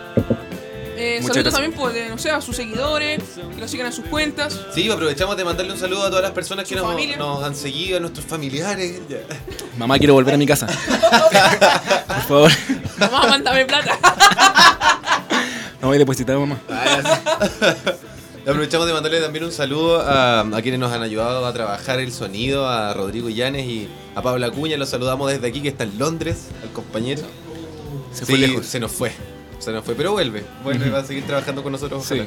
[0.95, 1.53] Eh, Muchas saludos gracias.
[1.53, 3.19] también, pues, de, no sé, a sus seguidores,
[3.55, 4.59] que lo sigan en sus cuentas.
[4.73, 7.99] Sí, aprovechamos de mandarle un saludo a todas las personas que nos, han seguido, a
[7.99, 9.01] nuestros familiares.
[9.09, 9.17] Ya.
[9.77, 10.67] Mamá, quiero volver a mi casa.
[12.07, 12.51] Por favor.
[12.97, 13.97] Mamá, mándame plata.
[15.81, 16.57] No voy a depositar, mamá.
[18.47, 22.13] Aprovechamos de mandarle también un saludo a, a quienes nos han ayudado a trabajar el
[22.13, 24.77] sonido, a Rodrigo Llanes y a Pablo Acuña.
[24.77, 27.23] Los saludamos desde aquí, que está en Londres, al compañero.
[28.13, 28.65] Se fue Sí, lejos.
[28.65, 29.11] Se nos fue.
[29.63, 30.43] Se nos fue, pero vuelve.
[30.63, 32.03] Vuelve, va a seguir trabajando con nosotros.
[32.05, 32.21] Sí.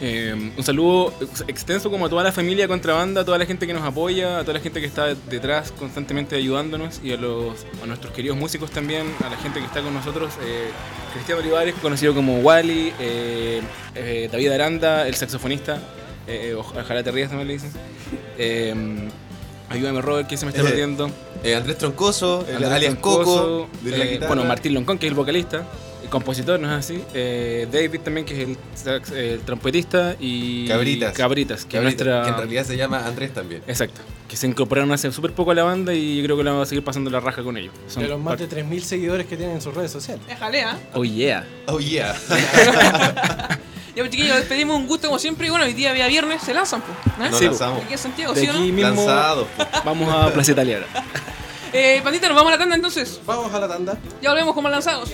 [0.00, 3.66] Eh, un saludo ex- extenso como a toda la familia Contrabanda, a toda la gente
[3.66, 7.64] que nos apoya, a toda la gente que está detrás constantemente ayudándonos y a, los,
[7.82, 10.34] a nuestros queridos músicos también, a la gente que está con nosotros.
[10.42, 10.68] eh,
[11.14, 13.62] Cristian Olivares, conocido como Wally, eh,
[13.94, 15.80] eh, David Aranda, el saxofonista,
[16.28, 17.72] eh, oj- ojalá te rías también le dicen.
[19.68, 21.10] Ayúdame Robert, que se me está perdiendo.
[21.42, 25.10] Eh, Andrés Troncoso, el Andrés alias Troncoso, Coco, de la bueno, Martín Loncón, que es
[25.10, 25.64] el vocalista,
[26.18, 27.02] compositor, ¿no es así?
[27.14, 28.48] Eh, David también, que es
[28.86, 31.12] el, el trompetista, y Cabritas.
[31.14, 32.22] Cabritas, que, nuestra...
[32.22, 33.62] que en realidad se llama Andrés también.
[33.66, 36.52] Exacto, que se incorporaron hace súper poco a la banda y yo creo que la
[36.52, 37.72] vamos a seguir pasando la raja con ellos.
[37.88, 40.22] Son De los más de 3.000 seguidores que tienen en sus redes sociales.
[40.26, 40.78] Déjale, ¿ah?
[40.94, 41.46] Oh yeah.
[41.66, 42.14] Oh yeah.
[43.96, 45.46] Ya, pues, chiquillos, despedimos un gusto como siempre.
[45.46, 47.16] Y bueno, hoy día, día viernes, se lanzan, pues.
[47.16, 47.30] ¿no?
[47.30, 47.82] Nos Sí, lanzamos.
[47.82, 48.60] Aquí en Santiago, De ¿sí o no?
[48.60, 49.46] mismo Lanzados.
[49.86, 50.84] vamos a Plaza Italiana.
[51.72, 53.20] Eh, pandita, nos vamos a la tanda entonces.
[53.26, 53.98] Vamos a la tanda.
[54.22, 55.10] Ya volvemos como lanzados.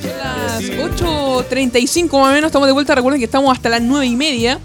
[0.00, 2.94] Son las 8.35 más o menos, estamos de vuelta.
[2.94, 4.58] Recuerden que estamos hasta las 9 y media.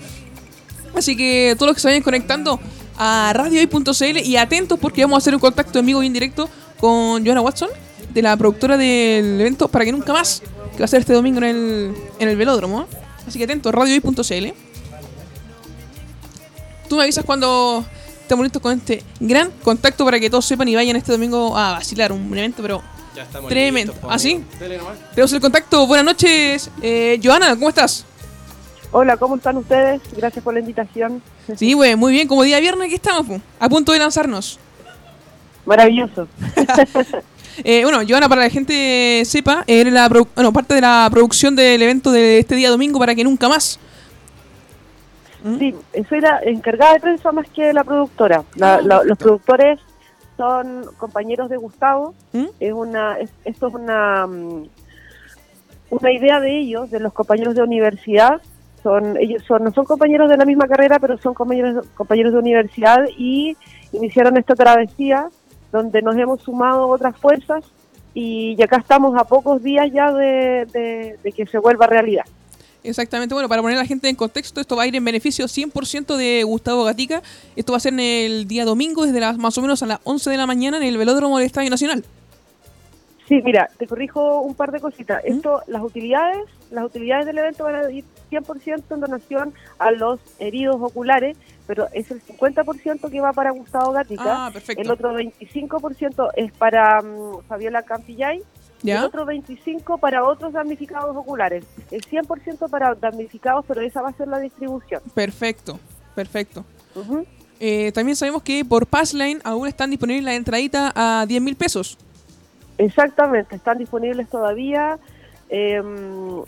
[0.94, 2.58] Así que todos los que se vayan conectando
[2.96, 6.48] a radiohoy.cl y atentos porque vamos a hacer un contacto en vivo y en directo
[6.80, 7.68] con Joanna Watson,
[8.14, 10.42] de la productora del evento Para que Nunca Más,
[10.76, 12.86] que va a ser este domingo en el, en el velódromo.
[13.26, 14.46] Así que atentos, radiohoy.cl.
[16.88, 17.84] Tú me avisas cuando
[18.20, 21.72] estemos listos con este gran contacto para que todos sepan y vayan este domingo a
[21.72, 22.82] vacilar un evento, pero
[23.16, 23.92] Ya estamos Tremendo.
[23.92, 24.44] listos, ¿Ah, sí?
[24.58, 25.86] tenemos el contacto.
[25.86, 28.04] Buenas noches, eh, Joana, ¿cómo estás?
[28.92, 30.00] Hola, ¿cómo están ustedes?
[30.16, 31.20] Gracias por la invitación.
[31.56, 34.58] Sí, güey, muy bien, como día viernes aquí estamos, a punto de lanzarnos.
[35.64, 36.28] Maravilloso.
[37.64, 41.56] Eh, bueno, Joana, para que la gente sepa, eres la bueno, parte de la producción
[41.56, 43.78] del evento de este día domingo para que nunca más.
[45.44, 45.58] ¿Mm?
[45.58, 45.74] Sí,
[46.08, 48.42] soy la encargada de prensa más que la productora.
[48.56, 49.78] La- la- los productores
[50.36, 52.14] son compañeros de Gustavo.
[52.32, 52.44] ¿Mm?
[52.60, 54.64] Es una, es- esto es una, mm,
[55.90, 58.40] una idea de ellos, de los compañeros de universidad.
[58.82, 62.38] Son, ellos son, no son compañeros de la misma carrera, pero son compañeros, compañeros de
[62.38, 63.56] universidad y
[63.92, 65.28] iniciaron esta travesía
[65.72, 67.64] donde nos hemos sumado otras fuerzas
[68.14, 72.24] y, acá estamos a pocos días ya de- de- de que se vuelva realidad.
[72.82, 75.48] Exactamente, bueno, para poner a la gente en contexto, esto va a ir en beneficio
[75.48, 77.20] 100% de Gustavo Gatica.
[77.56, 79.98] Esto va a ser en el día domingo, desde las más o menos a las
[80.04, 82.04] 11 de la mañana en el velódromo del Estadio Nacional.
[83.28, 85.20] Sí, mira, te corrijo un par de cositas.
[85.24, 86.38] Esto, las utilidades,
[86.70, 91.88] las utilidades del evento van a ir 100% en donación a los heridos oculares, pero
[91.92, 94.46] es el 50% que va para Gustavo Gatica.
[94.46, 94.82] Ah, perfecto.
[94.82, 98.42] El otro 25% es para mm, Fabiola Campillay
[98.82, 101.64] y el otro 25% para otros damnificados oculares.
[101.90, 105.02] El 100% para damnificados, pero esa va a ser la distribución.
[105.14, 105.80] Perfecto,
[106.14, 106.64] perfecto.
[107.58, 111.98] Eh, también sabemos que por Passline aún están disponibles la entradita a 10 mil pesos.
[112.78, 114.98] Exactamente, están disponibles todavía.
[115.48, 115.80] eh,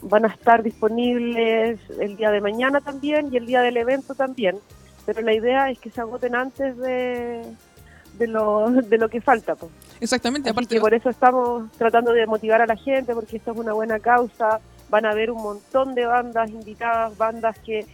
[0.02, 4.56] van a estar disponibles el día de mañana también y el día del evento también.
[5.08, 7.42] Pero la idea es que se agoten antes de,
[8.18, 9.54] de, lo, de lo que falta.
[9.54, 9.72] Pues.
[10.02, 13.52] Exactamente, Así aparte que por eso estamos tratando de motivar a la gente, porque esto
[13.52, 14.60] es una buena causa.
[14.90, 17.86] Van a haber un montón de bandas invitadas, bandas que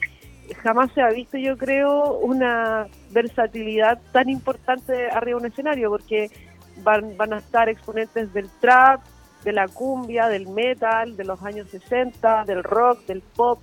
[0.64, 6.32] jamás se ha visto, yo creo, una versatilidad tan importante arriba de un escenario, porque
[6.78, 9.04] van, van a estar exponentes del trap,
[9.44, 13.60] de la cumbia, del metal, de los años 60, del rock, del pop,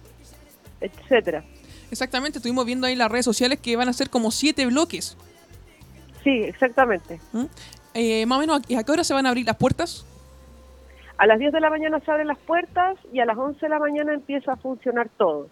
[0.80, 1.44] etcétera.
[1.92, 5.18] Exactamente, estuvimos viendo ahí las redes sociales que van a ser como siete bloques.
[6.24, 7.20] Sí, exactamente.
[7.34, 7.46] ¿Mm?
[7.94, 10.06] Eh, más o menos, ¿a qué hora se van a abrir las puertas?
[11.18, 13.70] A las 10 de la mañana se abren las puertas y a las 11 de
[13.70, 15.50] la mañana empieza a funcionar todo.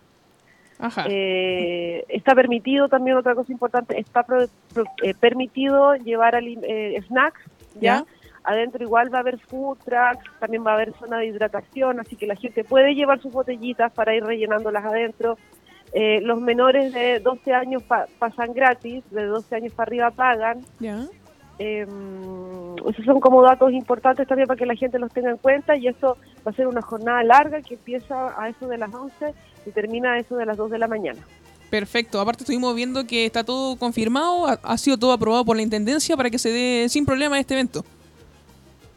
[0.79, 1.05] Ajá.
[1.09, 7.01] Eh, está permitido también otra cosa importante, está pro- pro- eh, permitido llevar ali- eh,
[7.07, 7.41] snacks,
[7.75, 7.81] ¿ya?
[7.81, 8.05] Ya.
[8.45, 12.15] Adentro igual va a haber food trucks, también va a haber zona de hidratación, así
[12.15, 15.37] que la gente puede llevar sus botellitas para ir rellenándolas adentro.
[15.93, 20.61] Eh, los menores de 12 años pa- pasan gratis, de 12 años para arriba pagan.
[20.79, 21.05] ya.
[21.61, 21.85] Eh,
[22.89, 25.87] esos son como datos importantes también para que la gente los tenga en cuenta y
[25.89, 26.15] esto
[26.47, 29.33] va a ser una jornada larga que empieza a eso de las 11
[29.65, 31.19] y termina a eso de las 2 de la mañana.
[31.69, 32.21] Perfecto.
[32.21, 36.15] Aparte estuvimos viendo que está todo confirmado, ha, ha sido todo aprobado por la Intendencia
[36.15, 37.83] para que se dé sin problema este evento.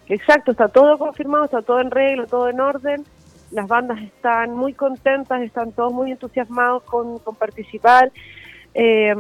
[0.09, 3.05] Exacto, está todo confirmado, está todo en regla, todo en orden.
[3.53, 8.11] Las bandas están muy contentas, están todos muy entusiasmados con, con participar.
[8.75, 9.15] Eh,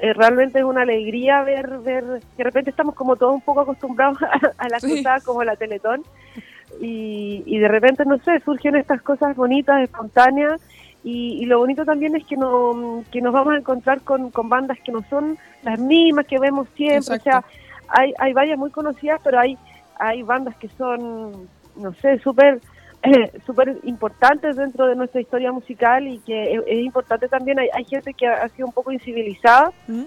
[0.00, 4.22] eh, realmente es una alegría ver, ver, de repente estamos como todos un poco acostumbrados
[4.22, 4.96] a, a las Sí.
[5.02, 6.02] cosas como la Teletón
[6.80, 10.60] y, y de repente, no sé, surgen estas cosas bonitas, espontáneas
[11.02, 14.48] y, y lo bonito también es que, no, que nos vamos a encontrar con, con
[14.48, 17.28] bandas que no son las mismas que vemos siempre, Exacto.
[17.28, 17.44] o sea,
[17.88, 19.58] hay, hay varias muy conocidas, pero hay,
[19.98, 22.60] hay bandas que son, no sé, súper
[23.04, 27.68] eh, súper importantes dentro de nuestra historia musical y que es, es importante también, hay,
[27.72, 30.04] hay gente que ha sido un poco incivilizada ¿Mm?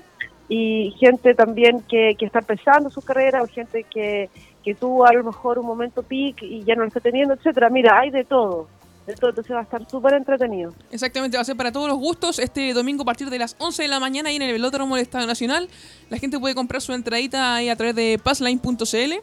[0.50, 4.30] y gente también que, que está empezando su carrera o gente que,
[4.64, 7.70] que tuvo a lo mejor un momento peak y ya no lo está teniendo, etcétera.
[7.70, 8.68] Mira, hay de todo,
[9.06, 10.74] de todo, entonces va a estar súper entretenido.
[10.92, 12.40] Exactamente, va a ser para todos los gustos.
[12.40, 15.04] Este domingo a partir de las 11 de la mañana ahí en el Velódromo del
[15.04, 15.70] Estado Nacional.
[16.10, 19.14] La gente puede comprar su entradita ahí a través de passline.cl.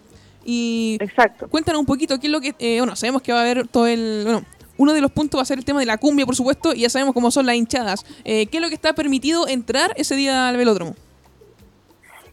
[0.45, 1.49] Y Exacto.
[1.49, 2.55] cuéntanos un poquito qué es lo que...
[2.59, 4.23] eh, bueno, sabemos que va a haber todo el...
[4.25, 4.43] Bueno,
[4.77, 6.81] uno de los puntos va a ser el tema de la cumbia, por supuesto, y
[6.81, 8.05] ya sabemos cómo son las hinchadas.
[8.25, 10.95] Eh, ¿Qué es lo que está permitido entrar ese día al velódromo?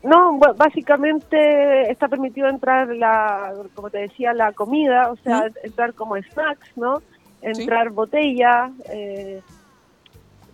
[0.03, 6.15] No, básicamente está permitido entrar, la, como te decía, la comida, o sea, entrar como
[6.17, 7.03] snacks, ¿no?
[7.43, 9.41] Entrar botella, eh,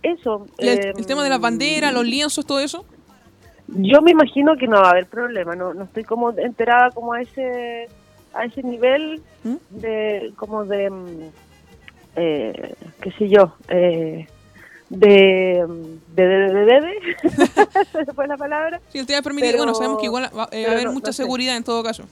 [0.02, 0.46] eso.
[0.58, 2.84] ¿Y el, el tema de las banderas, los lienzos, todo eso?
[3.68, 7.12] Yo me imagino que no va a haber problema, no, no estoy como enterada como
[7.12, 7.86] a ese
[8.34, 9.56] a ese nivel ¿Mm?
[9.70, 11.20] de como de mm,
[12.16, 14.26] eh, qué sé yo eh,
[14.88, 16.92] de mm, de de de, de, de.
[18.00, 19.52] esa fue la palabra Sí, el tema permitido.
[19.52, 21.22] Pero- bueno, sabemos que igual va, eh, va a haber no- mucha no sé.
[21.22, 22.04] seguridad en todo caso.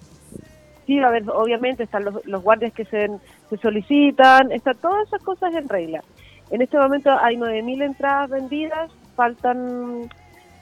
[0.86, 3.10] sí va a haber obviamente están los, los guardias que se,
[3.50, 6.02] se solicitan están todas esas cosas en regla
[6.50, 10.08] en este momento hay 9.000 entradas vendidas faltan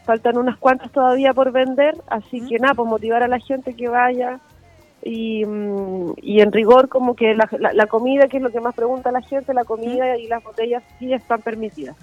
[0.05, 3.89] faltan unas cuantas todavía por vender así que nada pues motivar a la gente que
[3.89, 4.39] vaya
[5.03, 8.61] y, mm, y en rigor como que la, la- la comida que es lo que
[8.61, 11.97] más pregunta la gente la comida y las botellas sí están permitidas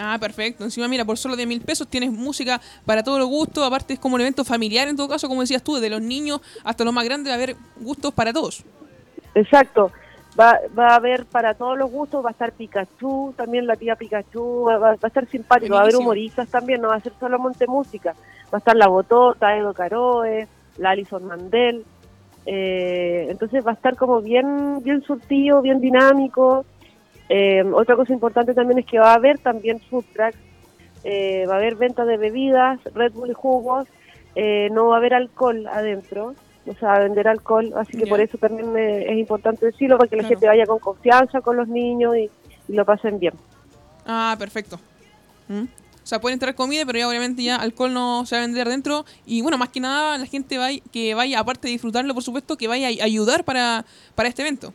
[0.00, 0.62] Ah, perfecto.
[0.62, 3.66] Encima, mira, por solo 10 mil pesos tienes música para todos los gustos.
[3.66, 6.40] Aparte, es como un evento familiar en todo caso, como decías tú, de los niños
[6.62, 8.62] hasta los más grandes, va a haber gustos para todos.
[9.34, 9.90] Exacto.
[10.38, 13.96] Va, va a haber para todos los gustos, va a estar Pikachu, también la tía
[13.96, 17.00] Pikachu, va, va- va a estar simpático, va a haber humoristas también, no va a
[17.00, 18.12] ser solo Montemúsica,
[18.52, 20.46] va a estar la Botota, Edo Caroe,
[20.76, 21.84] la Alison Mandel,
[22.46, 26.64] eh, entonces va a estar como bien, bien surtido, bien dinámico.
[27.28, 30.38] Eh, otra cosa importante también es que va a haber también food trucks,
[31.04, 33.86] eh, va a haber venta de bebidas, Red Bull y jugos,
[34.34, 36.34] eh, no va a haber alcohol adentro,
[36.68, 40.16] o sea, vender alcohol, así que por eso también eh, es importante decirlo, para que
[40.16, 42.30] la gente vaya con confianza con los niños y,
[42.68, 43.34] y lo pasen bien.
[44.06, 44.78] Ah, perfecto.
[45.48, 45.64] ¿Mm?
[46.08, 49.04] sea, pueden entrar comida, pero ya obviamente ya alcohol no se va a vender dentro.
[49.26, 52.56] Y bueno, más que nada la gente vaya, que vaya, aparte de disfrutarlo, por supuesto,
[52.56, 54.72] que vaya a ayudar para, para este evento.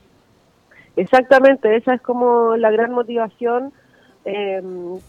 [0.95, 3.73] Exactamente, esa es como la gran motivación.
[4.25, 4.61] Eh,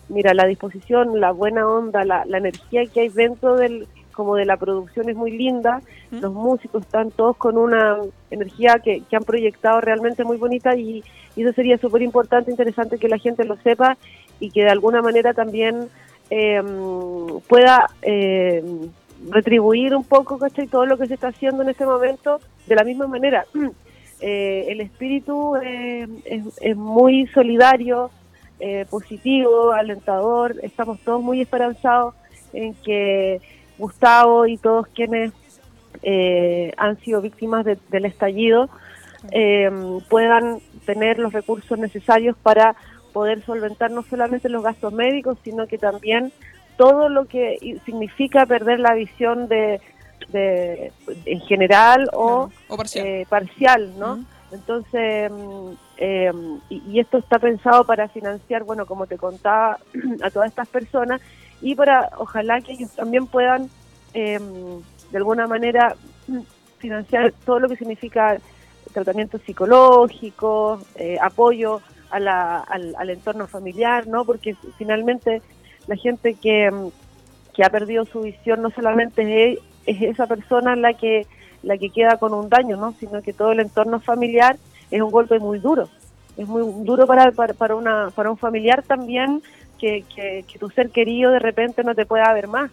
[0.08, 4.44] mira, la disposición, la buena onda, la, la energía que hay dentro del como de
[4.44, 5.80] la producción es muy linda.
[6.10, 6.18] ¿Mm?
[6.18, 7.98] Los músicos están todos con una
[8.30, 11.04] energía que, que han proyectado realmente muy bonita y,
[11.36, 13.96] y eso sería súper importante, interesante que la gente lo sepa
[14.40, 15.88] y que de alguna manera también
[16.30, 16.62] eh,
[17.48, 18.62] pueda eh,
[19.30, 20.66] retribuir un poco ¿cachai?
[20.66, 23.46] todo lo que se está haciendo en este momento de la misma manera.
[24.20, 26.08] Eh, el espíritu es,
[26.60, 28.10] es muy solidario,
[28.60, 32.14] eh, positivo, alentador, estamos todos muy esperanzados
[32.52, 33.40] en que
[33.78, 35.32] Gustavo y todos quienes
[36.02, 38.68] eh, han sido víctimas de- del estallido
[39.30, 39.70] eh,
[40.10, 42.76] puedan tener los recursos necesarios para
[43.12, 46.32] poder solventar no solamente los gastos médicos, sino que también
[46.76, 49.80] todo lo que significa perder la visión de,
[50.28, 50.92] de-
[51.24, 53.06] en general o O parcial.
[53.06, 54.24] eh, parcial, ¿no?
[54.52, 55.32] Entonces,
[55.96, 56.32] eh,
[56.68, 59.78] y, y esto está pensado para financiar, bueno, como te contaba,
[60.22, 61.20] a todas estas personas
[61.64, 63.70] y para, ojalá que ellos también puedan,
[64.12, 64.38] eh,
[65.10, 65.96] de alguna manera,
[66.28, 66.40] mm,
[66.78, 68.36] financiar todo lo que significa
[68.92, 74.24] tratamiento psicológico, eh, apoyo a la- al, al entorno familiar, ¿no?
[74.24, 75.42] Porque finalmente
[75.86, 76.88] la gente que, mm,
[77.54, 81.26] que ha perdido su visión no solamente es, es esa persona la que
[81.62, 82.92] la que queda con un daño, ¿no?
[83.00, 84.58] Sino que todo el entorno familiar
[84.90, 85.88] es un golpe muy duro.
[86.36, 89.42] Es muy duro para, para una, para un familiar también
[89.78, 92.70] que, que, que tu ser querido de repente no te pueda ver más.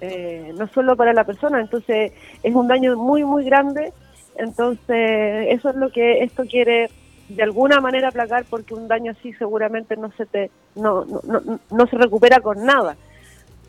[0.00, 3.92] Eh, no solo para la persona, entonces es un daño muy, muy grande.
[4.36, 6.88] Entonces, eso es lo que esto quiere
[7.28, 11.60] de alguna manera aplacar porque un daño así seguramente no se te no, no, no,
[11.70, 12.96] no se recupera con nada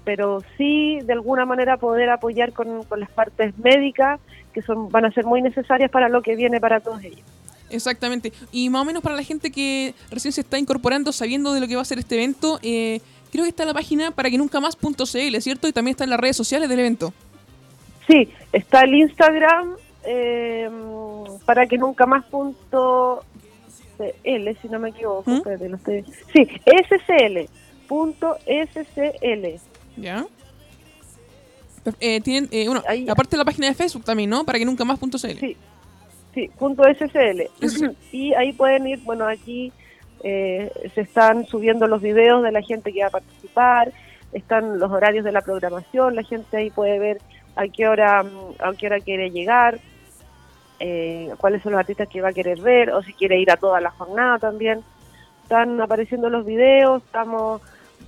[0.03, 4.19] pero sí de alguna manera poder apoyar con, con las partes médicas
[4.53, 7.23] que son van a ser muy necesarias para lo que viene para todos ellos.
[7.73, 8.31] Exactamente.
[8.51, 11.67] Y más o menos para la gente que recién se está incorporando, sabiendo de lo
[11.67, 14.59] que va a ser este evento, eh, creo que está la página para que nunca
[14.59, 15.67] más.cl, ¿cierto?
[15.67, 17.13] Y también está en las redes sociales del evento.
[18.07, 20.69] Sí, está el Instagram eh,
[21.45, 23.23] para que nunca más punto
[23.97, 25.29] CL, si no me equivoco.
[25.31, 25.35] ¿Mm?
[25.37, 27.49] espérate, lo estoy- Sí, SCL,
[27.87, 29.59] punto SCL.
[29.97, 30.25] ¿Ya?
[31.99, 34.45] Eh, tienen, eh, bueno, Ahí- aparte de la página de Facebook también, ¿no?
[34.45, 35.37] Para que nunca más.cl.
[35.39, 35.57] Sí,
[36.33, 36.83] sí, punto
[38.11, 39.71] y ahí pueden ir, bueno, aquí
[40.23, 43.91] eh, se están subiendo los videos de la gente que va a participar,
[44.31, 47.21] están los horarios de la programación, la gente ahí puede ver
[47.55, 49.79] a qué hora, mm, a qué hora quiere llegar,
[50.79, 53.57] eh, cuáles son los artistas que va a querer ver, o si quiere ir a
[53.57, 54.81] toda la jornada también.
[55.43, 57.61] Están apareciendo los videos, estamos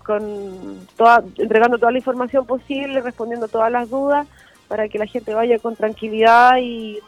[0.04, 4.28] con toda, entregando toda la información posible, respondiendo todas las dudas
[4.68, 7.00] para que la gente vaya con tranquilidad y,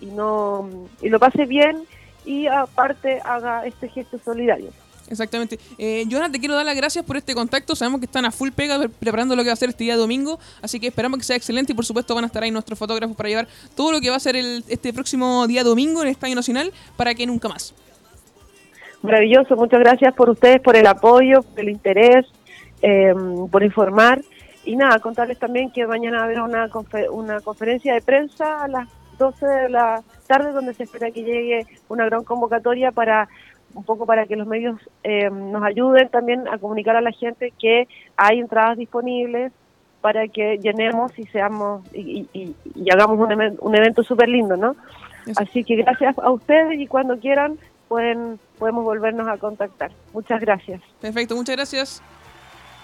[0.00, 0.68] y no
[1.02, 1.84] y lo pase bien
[2.24, 4.70] y aparte haga este gesto solidario.
[5.06, 5.58] Exactamente.
[5.76, 7.76] Eh, Jonah, te quiero dar las gracias por este contacto.
[7.76, 9.96] Sabemos que están a full pega pre- preparando lo que va a ser este día
[9.96, 12.78] domingo, así que esperamos que sea excelente y por supuesto van a estar ahí nuestros
[12.78, 16.08] fotógrafos para llevar todo lo que va a ser el, este próximo día domingo en
[16.08, 17.74] el Estadio Nacional para que nunca más.
[19.02, 22.24] Maravilloso, muchas gracias por ustedes, por el apoyo, por el interés,
[22.80, 23.12] eh,
[23.50, 24.22] por informar.
[24.64, 28.64] Y nada, contarles también que mañana va a haber una, confe- una conferencia de prensa
[28.64, 33.28] a las 12 de la tarde donde se espera que llegue una gran convocatoria para
[33.74, 37.52] un poco para que los medios eh, nos ayuden también a comunicar a la gente
[37.58, 39.52] que hay entradas disponibles
[40.00, 44.76] para que llenemos y seamos y, y- y hagamos un, un evento súper lindo, ¿no?
[45.36, 49.90] Así que gracias a ustedes y cuando quieran pueden podemos volvernos a contactar.
[50.12, 50.80] Muchas gracias.
[51.00, 52.02] Perfecto, muchas gracias.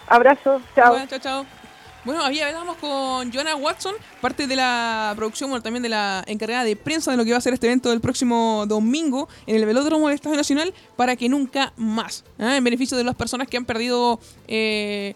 [0.08, 0.92] Abrazo, chao.
[0.92, 1.59] Bueno, chao, chao.
[2.02, 6.64] Bueno, había hablamos con Joanna Watson, parte de la producción, bueno, también de la encargada
[6.64, 9.66] de prensa de lo que va a ser este evento del próximo domingo en el
[9.66, 12.56] Velódromo del Estadio Nacional, para que nunca más, ¿ah?
[12.56, 15.14] en beneficio de las personas que han perdido eh,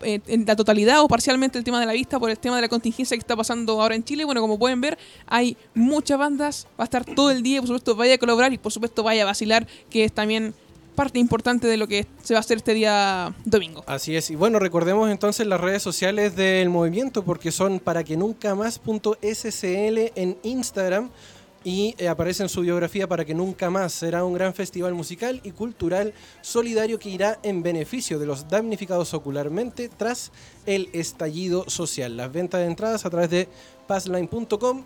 [0.00, 2.62] eh, en la totalidad o parcialmente el tema de la vista por el tema de
[2.62, 4.24] la contingencia que está pasando ahora en Chile.
[4.24, 7.94] Bueno, como pueden ver, hay muchas bandas, va a estar todo el día, por supuesto,
[7.94, 10.54] vaya a colaborar y por supuesto vaya a vacilar, que es también
[10.94, 13.82] parte importante de lo que se va a hacer este día domingo.
[13.86, 18.16] Así es, y bueno, recordemos entonces las redes sociales del movimiento porque son para que
[18.16, 21.10] nunca más.scl en Instagram
[21.64, 25.40] y eh, aparece en su biografía para que nunca más será un gran festival musical
[25.44, 30.32] y cultural solidario que irá en beneficio de los damnificados ocularmente tras
[30.66, 32.16] el estallido social.
[32.16, 33.48] Las ventas de entradas a través de
[33.86, 34.84] passline.com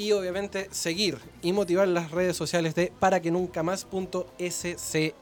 [0.00, 5.12] y obviamente seguir y motivar las redes sociales de para que nunca más.scl.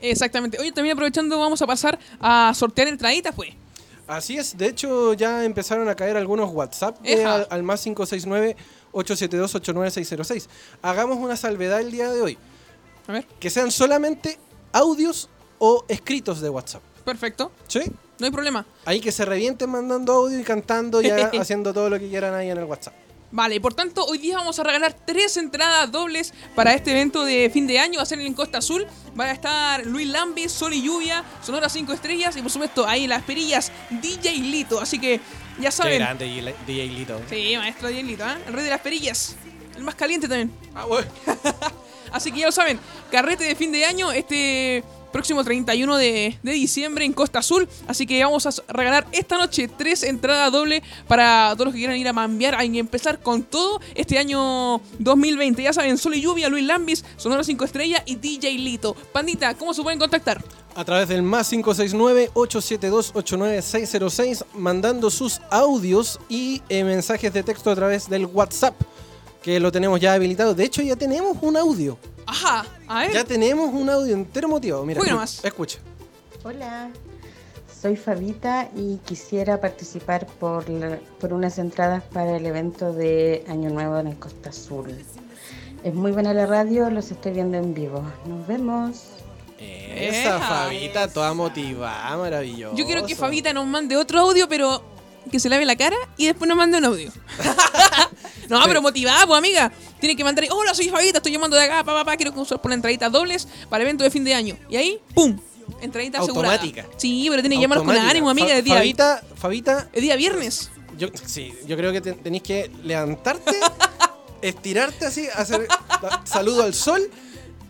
[0.00, 0.58] Exactamente.
[0.58, 3.50] Oye, también aprovechando, vamos a pasar a sortear entraditas, pues.
[4.06, 10.48] Así es, de hecho ya empezaron a caer algunos WhatsApp de al, al más 569-872-89606.
[10.80, 12.38] Hagamos una salvedad el día de hoy.
[13.06, 14.38] A ver, Que sean solamente
[14.72, 15.28] audios
[15.58, 16.82] o escritos de WhatsApp.
[17.04, 17.52] perfecto.
[17.68, 17.80] ¿Sí?
[18.18, 18.64] No hay problema.
[18.86, 22.48] Ahí que se revienten mandando audio y cantando y haciendo todo lo que quieran ahí
[22.50, 22.94] en el WhatsApp.
[23.32, 27.48] Vale, por tanto, hoy día vamos a regalar tres entradas dobles para este evento de
[27.50, 27.98] fin de año.
[27.98, 28.86] Va a ser en Costa Azul.
[29.18, 33.06] Va a estar Luis Lambis, Sol y Lluvia, Sonora 5 Estrellas y por supuesto ahí
[33.06, 34.80] las perillas DJ Lito.
[34.80, 35.20] Así que
[35.60, 36.02] ya saben.
[36.18, 37.20] DJ Lito.
[37.28, 38.36] Sí, maestro DJ Lito, ¿eh?
[38.46, 39.36] el rey de las perillas.
[39.76, 40.52] El más caliente también.
[40.74, 41.08] Ah, bueno.
[42.12, 42.80] Así que ya lo saben,
[43.12, 47.68] carrete de fin de año este próximo 31 de, de diciembre en Costa Azul.
[47.86, 51.96] Así que vamos a regalar esta noche tres entradas dobles para todos los que quieran
[51.96, 55.62] ir a mambear y empezar con todo este año 2020.
[55.62, 58.94] Ya saben, Sol y Lluvia, Luis Lambis, Sonora 5 Estrellas y DJ Lito.
[59.12, 60.42] Pandita, ¿cómo se pueden contactar?
[60.74, 68.08] A través del más 569-872-89606, mandando sus audios y eh, mensajes de texto a través
[68.08, 68.74] del WhatsApp,
[69.42, 70.54] que lo tenemos ya habilitado.
[70.54, 71.98] De hecho, ya tenemos un audio.
[72.30, 73.12] Ajá, a ver.
[73.12, 74.84] Ya tenemos un audio entero motivado.
[74.86, 75.44] Mira, nomás.
[75.44, 75.78] escucha.
[76.44, 76.90] Hola,
[77.80, 83.70] soy Fabita y quisiera participar por, la- por unas entradas para el evento de Año
[83.70, 84.94] Nuevo en el Costa Azul.
[85.82, 88.02] Es muy buena la radio, los estoy viendo en vivo.
[88.26, 89.02] Nos vemos.
[89.58, 90.38] Esa.
[90.40, 92.74] Fabita toda motivada, maravillosa.
[92.76, 94.82] Yo quiero que Fabita nos mande otro audio, pero
[95.30, 97.10] que se lave la cara y después nos mande un audio.
[98.48, 99.72] no, pero motivada, pues amiga.
[100.00, 102.60] Tiene que mandar, hola, soy Fabita, estoy llamando de acá, papá, papá, quiero que usar
[102.60, 104.56] por entraditas dobles para el evento de fin de año.
[104.70, 105.38] Y ahí, ¡pum!
[105.82, 106.54] Entradita asegurada.
[106.54, 106.86] Automática.
[106.96, 110.16] Sí, pero tiene que llamar con ánimo, amiga, Fa- de día, Fabita, Fabita, es día
[110.16, 110.70] viernes.
[110.98, 113.52] yo, sí, yo creo que te- tenéis que levantarte,
[114.42, 115.68] estirarte así, hacer
[116.24, 117.02] saludo al sol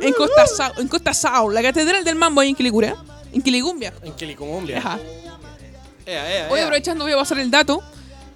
[0.00, 2.96] En Costa, Sao, en Costa Sao, la catedral del mambo ahí en Quilicura.
[3.32, 3.92] En Quilicumbia.
[4.02, 4.78] En Quilicumbia.
[4.78, 4.98] Ajá.
[6.06, 6.64] Ea, ea, Hoy ea.
[6.64, 7.82] aprovechando voy a pasar el dato.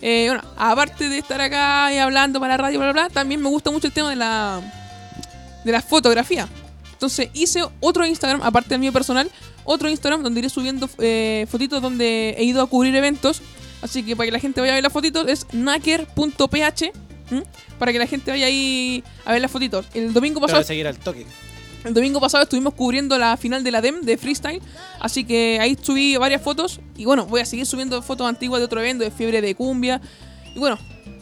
[0.00, 3.40] Eh, bueno, aparte de estar acá y hablando para la radio, bla, bla, bla, también
[3.40, 4.60] me gusta mucho el tema de la
[5.64, 6.48] de la fotografía.
[6.92, 9.30] Entonces hice otro Instagram, aparte del mío personal,
[9.64, 13.42] otro Instagram donde iré subiendo eh, fotitos donde he ido a cubrir eventos.
[13.80, 16.92] Así que para que la gente vaya a ver las fotitos es nacker.ph
[17.30, 17.42] ¿m?
[17.78, 19.86] para que la gente vaya ahí a ver las fotitos.
[19.94, 21.26] El domingo Te voy pasado a seguir al toque.
[21.84, 24.62] El domingo pasado estuvimos cubriendo la final de la DEM de freestyle,
[25.00, 28.66] así que ahí subí varias fotos y bueno, voy a seguir subiendo fotos antiguas de
[28.66, 30.00] otro evento, de fiebre de cumbia.
[30.54, 30.78] Y bueno,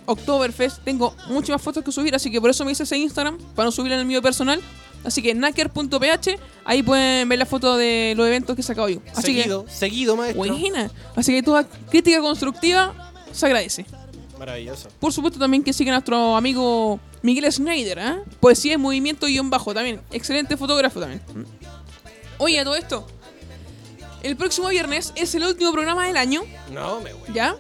[0.07, 3.39] Oktoberfest, tengo muchas más fotos que subir, así que por eso me hice ese Instagram,
[3.55, 4.61] para no subirlo en el mío personal.
[5.03, 9.01] Así que nacker.ph, ahí pueden ver la foto de los eventos que he sacado yo.
[9.15, 10.39] Así seguido, seguido, que, maestro.
[10.39, 10.91] buena.
[11.17, 13.87] Así que toda crítica constructiva se agradece.
[14.39, 14.89] Maravilloso.
[14.99, 18.23] Por supuesto también que siga nuestro amigo Miguel Schneider, ¿ah?
[18.41, 20.01] Poesía en movimiento guion bajo también.
[20.11, 21.21] Excelente fotógrafo también.
[22.39, 23.07] Oye, a todo esto.
[24.23, 27.29] El próximo viernes es el último programa del año, No, me voy.
[27.33, 27.57] ¿ya?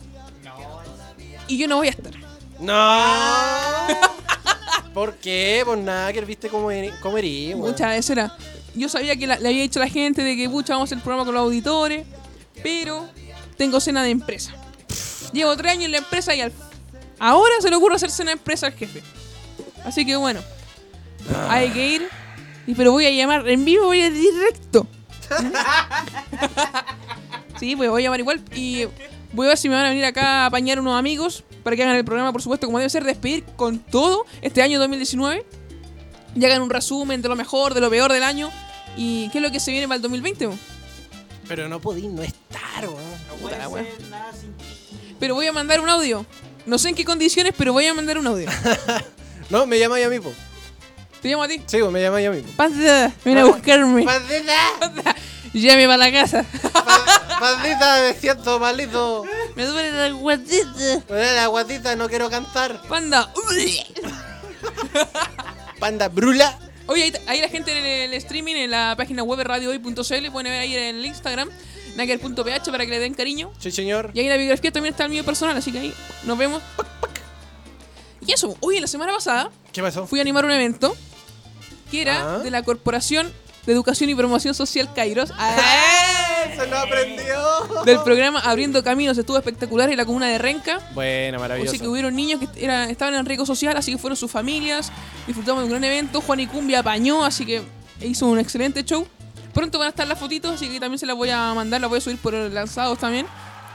[1.48, 2.12] Y yo no voy a estar.
[2.60, 3.86] No.
[4.94, 5.62] ¿Por qué?
[5.64, 7.70] Pues nada, que viste cómo, eri- cómo erí, weón.
[7.72, 8.36] Muchas veces era.
[8.74, 10.88] Yo sabía que la- le había dicho a la gente de que pucha vamos a
[10.88, 12.06] hacer el programa con los auditores,
[12.62, 13.08] pero
[13.56, 14.52] tengo cena de empresa.
[15.32, 16.52] Llevo tres años en la empresa y al-
[17.18, 19.02] ahora se le ocurre hacer cena de empresa al jefe.
[19.84, 20.40] Así que bueno,
[21.48, 22.08] hay que ir.
[22.66, 24.86] Y pero voy a llamar en vivo, voy a ir directo.
[27.58, 28.86] sí, pues voy a llamar igual y
[29.32, 31.82] voy a ver si me van a venir acá a apañar unos amigos para que
[31.82, 35.44] hagan el programa, por supuesto, como debe ser, despedir con todo este año 2019
[36.34, 38.50] y hagan un resumen de lo mejor, de lo peor del año
[38.96, 40.46] y qué es lo que se viene para el 2020.
[40.46, 40.58] bo.
[41.48, 43.40] Pero no podí no estar, weón.
[43.40, 43.84] Puta la wea.
[45.18, 46.24] Pero voy a mandar un audio.
[46.66, 48.48] No sé en qué condiciones, pero voy a mandar un audio.
[49.50, 50.32] No, me llamáis a mí, po.
[51.20, 51.60] Te llamo a ti.
[51.66, 52.52] Sí, pues me llamáis a mí, po.
[52.56, 54.04] Panda, ven a buscarme.
[54.04, 55.16] ¡Pandita!
[55.52, 56.46] Llame para la casa.
[57.40, 59.24] ¡Pandita, me siento malito!
[59.56, 61.02] Me duele la guatita.
[61.08, 62.80] Me duele la guatita, no quiero cantar.
[62.88, 63.32] Panda.
[65.80, 66.58] Panda brula.
[66.86, 70.60] Oye, ahí, ahí la gente en el, streaming, en la página web radiohoy.cl, pueden ver
[70.60, 71.48] ahí en el Instagram,
[71.96, 73.52] naker.ph para que le den cariño.
[73.58, 74.10] Sí, señor.
[74.12, 75.94] Y ahí en la biografía también está el mío personal, así que ahí
[76.24, 76.62] nos vemos.
[78.26, 80.06] Y eso, hoy la semana pasada ¿Qué pasó?
[80.06, 80.96] fui a animar un evento
[81.90, 82.38] que era Ah.
[82.38, 83.32] de la Corporación
[83.66, 85.32] de Educación y Promoción Social Kairos.
[85.38, 85.56] Ah,
[86.56, 87.84] ¡Se lo aprendió!
[87.84, 90.80] del programa Abriendo Caminos estuvo espectacular en la comuna de Renca.
[90.94, 91.72] Buena, maravilloso.
[91.72, 94.90] Así que hubieron niños que era- estaban en riesgo social, así que fueron sus familias.
[95.26, 96.20] Disfrutamos de un gran evento.
[96.20, 97.62] Juan y Cumbia apañó, así que
[98.02, 99.06] hizo un excelente show.
[99.52, 101.90] Pronto van a estar las fotitos, así que también se las voy a mandar, las
[101.90, 103.26] voy a subir por lanzados también.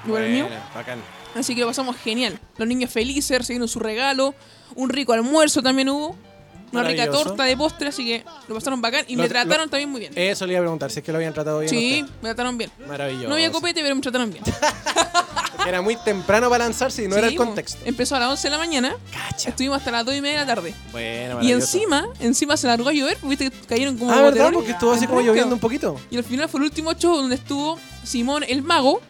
[0.08, 0.48] El mío.
[0.74, 1.00] Bacán.
[1.36, 2.40] Así que lo pasamos genial.
[2.58, 4.34] Los niños felices, recibieron su regalo.
[4.76, 6.16] Un rico almuerzo también hubo.
[6.72, 9.70] Una rica torta de postre, así que lo pasaron bacán y Lo- me trataron lo-
[9.70, 10.12] también muy bien.
[10.16, 11.70] Eso le iba a preguntar, si es que lo habían tratado bien.
[11.70, 12.70] sí, me trataron bien.
[12.86, 13.30] Maravilloso.
[13.30, 14.44] No había copete, pero me trataron bien.
[15.68, 17.80] Era muy temprano para lanzarse y no era el contexto.
[17.86, 18.96] Empezó a las 11 de la mañana.
[19.12, 19.50] Cacha.
[19.50, 20.76] Estuvimos hasta las 2 y media de la tarde.
[20.92, 24.52] Buena, Y encima, encima se largó a llover, viste que cayeron como Ah, ¿verdad?
[24.54, 26.00] Porque estuvo así como lloviendo un poquito.
[26.12, 29.02] Y al final fue el último show donde estuvo Simón el mago.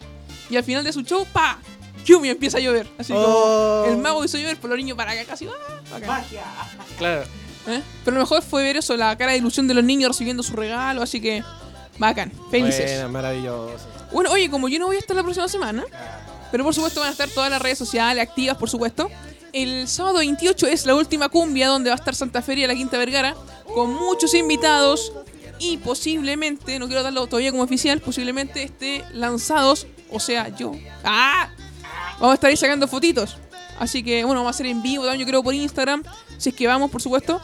[0.48, 1.58] Y al final de su show, ¡pa!
[2.06, 2.30] ¡Yumi!
[2.30, 2.86] empieza a llover.
[2.98, 3.82] Así Oh.
[3.82, 5.46] como el mago hizo llover por los niños para acá, casi.
[5.46, 5.80] ¡ah!
[5.90, 6.24] bacán.
[6.98, 7.24] Claro.
[7.68, 7.82] ¿Eh?
[8.04, 10.54] Pero lo mejor fue ver eso, la cara de ilusión de los niños recibiendo su
[10.54, 11.42] regalo, así que
[11.98, 12.92] bacán, felices.
[12.92, 13.86] Buena, maravilloso.
[14.12, 15.84] Bueno, oye, como yo no voy a estar la próxima semana,
[16.52, 19.10] pero por supuesto van a estar todas las redes sociales activas, por supuesto.
[19.52, 22.98] El sábado 28 es la última cumbia donde va a estar Santa Feria la Quinta
[22.98, 23.34] Vergara,
[23.74, 25.12] con muchos invitados
[25.58, 30.72] y posiblemente, no quiero darlo todavía como oficial, posiblemente esté lanzados, o sea, yo.
[31.02, 31.48] ¡Ah!
[32.18, 33.36] Vamos a estar ahí sacando fotitos.
[33.78, 36.02] Así que, bueno, vamos a hacer en vivo también, yo creo, por Instagram,
[36.38, 37.40] si es que vamos, por supuesto.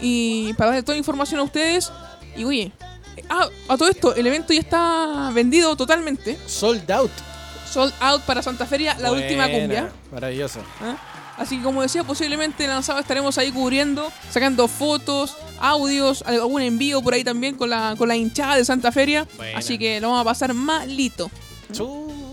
[0.00, 1.92] Y para darle toda la información a ustedes.
[2.36, 2.72] Y oye,
[3.28, 6.38] ah, a todo esto, el evento ya está vendido totalmente.
[6.46, 7.10] Sold out.
[7.70, 9.92] Sold out para Santa Feria, la última cumbia.
[10.10, 10.60] Maravilloso.
[10.80, 10.96] ¿ah?
[11.36, 17.14] Así que como decía, posiblemente lanzado estaremos ahí cubriendo, sacando fotos, audios, algún envío por
[17.14, 19.26] ahí también con la, con la hinchada de Santa Feria.
[19.36, 19.58] Buena.
[19.58, 21.30] Así que lo vamos a pasar malito.
[21.72, 22.27] Chu.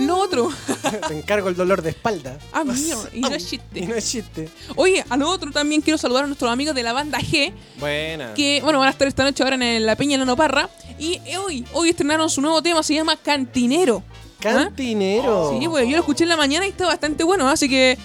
[0.00, 0.50] Lo otro,
[1.08, 2.38] Te encargo el dolor de espalda.
[2.52, 3.86] ah, mío, y no es Y chiste.
[3.86, 4.48] no es chiste.
[4.76, 8.34] Oye, a lo otro también quiero saludar a nuestros amigos de la banda G, Buena.
[8.34, 10.68] que bueno, van a estar esta noche ahora en la Peña Lano Parra.
[10.98, 14.02] Y hoy, hoy estrenaron su nuevo tema, se llama Cantinero.
[14.40, 14.40] ¿ah?
[14.40, 15.56] Cantinero.
[15.58, 17.98] Sí, pues yo lo escuché en la mañana y está bastante bueno, así que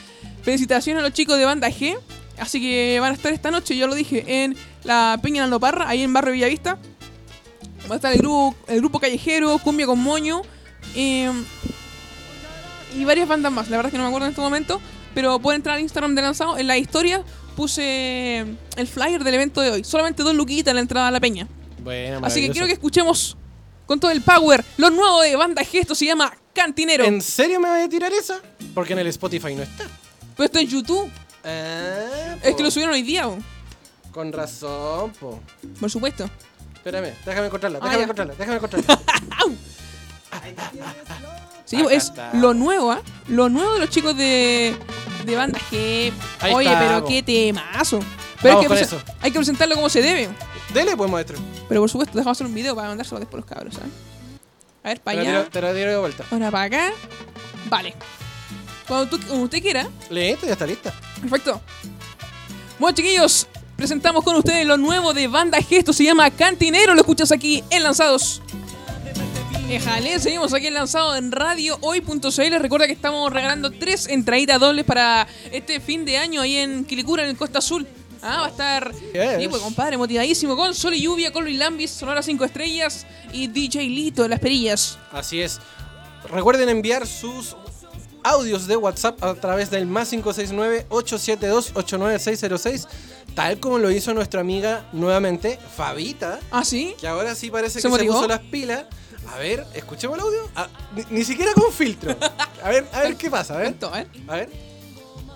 [0.44, 1.98] felicitaciones a los chicos de Banda G.
[2.38, 5.88] Así que van a estar esta noche, yo lo dije, en la Peña Nando Parra,
[5.88, 6.80] ahí en Barrio Villavista.
[7.90, 10.42] Va a estar el grupo, el grupo callejero, Cumbia con Moño.
[10.96, 11.32] Eh,
[12.96, 14.82] y varias bandas más, la verdad es que no me acuerdo en este momento.
[15.14, 16.58] Pero pueden entrar al Instagram de lanzado.
[16.58, 17.22] En la historia
[17.58, 18.40] puse
[18.78, 19.84] el flyer del evento de hoy.
[19.84, 21.48] Solamente dos luquitas en la entrada a la peña.
[21.84, 23.36] Buena, Así que quiero que escuchemos
[23.86, 25.80] con todo el power lo nuevo de Banda G.
[25.82, 27.04] Esto se llama Cantinero.
[27.04, 28.40] ¿En serio me voy a tirar esa?
[28.74, 29.86] Porque en el Spotify no está.
[30.38, 31.12] Pero está en YouTube.
[31.44, 33.28] Ah, Es que lo subieron hoy día.
[34.14, 35.42] Con razón, po.
[35.80, 36.30] por supuesto.
[36.76, 38.04] Espérame, déjame encontrarla, Ah, déjame ya.
[38.04, 39.02] encontrarla, déjame encontrarla.
[41.66, 43.02] Sí, Acá es lo nuevo, ¿ah?
[43.28, 44.76] Lo nuevo de los chicos de,
[45.26, 46.12] de banda G.
[46.42, 47.08] Ahí Oye, está, pero po.
[47.08, 48.00] qué temazo.
[48.42, 50.30] Pero hay, que presen- hay que presentarlo como se debe.
[50.74, 51.38] Dele, pues, maestro.
[51.70, 53.90] Pero por supuesto, dejamos hacer un video para mandárselo después a los cabros, ¿sabes?
[54.84, 55.30] A ver, Te para allá.
[55.30, 56.26] tiro, te la tiro de vuelta.
[56.32, 56.92] Ahora para acá.
[57.70, 57.94] Vale.
[58.88, 59.88] Cuando, tú- cuando usted quiera.
[60.10, 60.92] Listo, ya está lista.
[61.22, 61.62] Perfecto.
[62.80, 65.78] Bueno, chiquillos, presentamos con ustedes lo nuevo de Banda G.
[65.78, 66.96] Esto se llama Cantinero.
[66.96, 68.42] Lo escuchas aquí en Lanzados.
[69.72, 72.56] Éjale, seguimos aquí en lanzado en radio hoy.cl.
[72.60, 77.24] Recuerda que estamos regalando tres entraditas dobles para este fin de año ahí en Quilicura,
[77.24, 77.88] en el Costa Azul.
[78.22, 81.90] Ah, va a estar, sí, pues, compadre, motivadísimo con Sol y Lluvia, con Luis Lambis,
[81.90, 85.00] Sonora 5 Estrellas y DJ Lito de las Perillas.
[85.10, 85.62] Así es.
[86.30, 87.56] Recuerden enviar sus
[88.24, 92.88] audios de WhatsApp a través del más 569-872-89606,
[93.36, 96.96] tal como lo hizo nuestra amiga nuevamente, Fabita, ¿Ah, sí?
[97.00, 98.14] que ahora sí parece ¿Se que motivó?
[98.14, 98.86] se puso las pilas.
[99.34, 100.50] A ver, escuchemos el audio.
[100.56, 102.16] Ah, ni, ni siquiera con filtro.
[102.64, 103.76] A ver, a ver qué pasa, a ver.
[104.28, 104.50] A ver.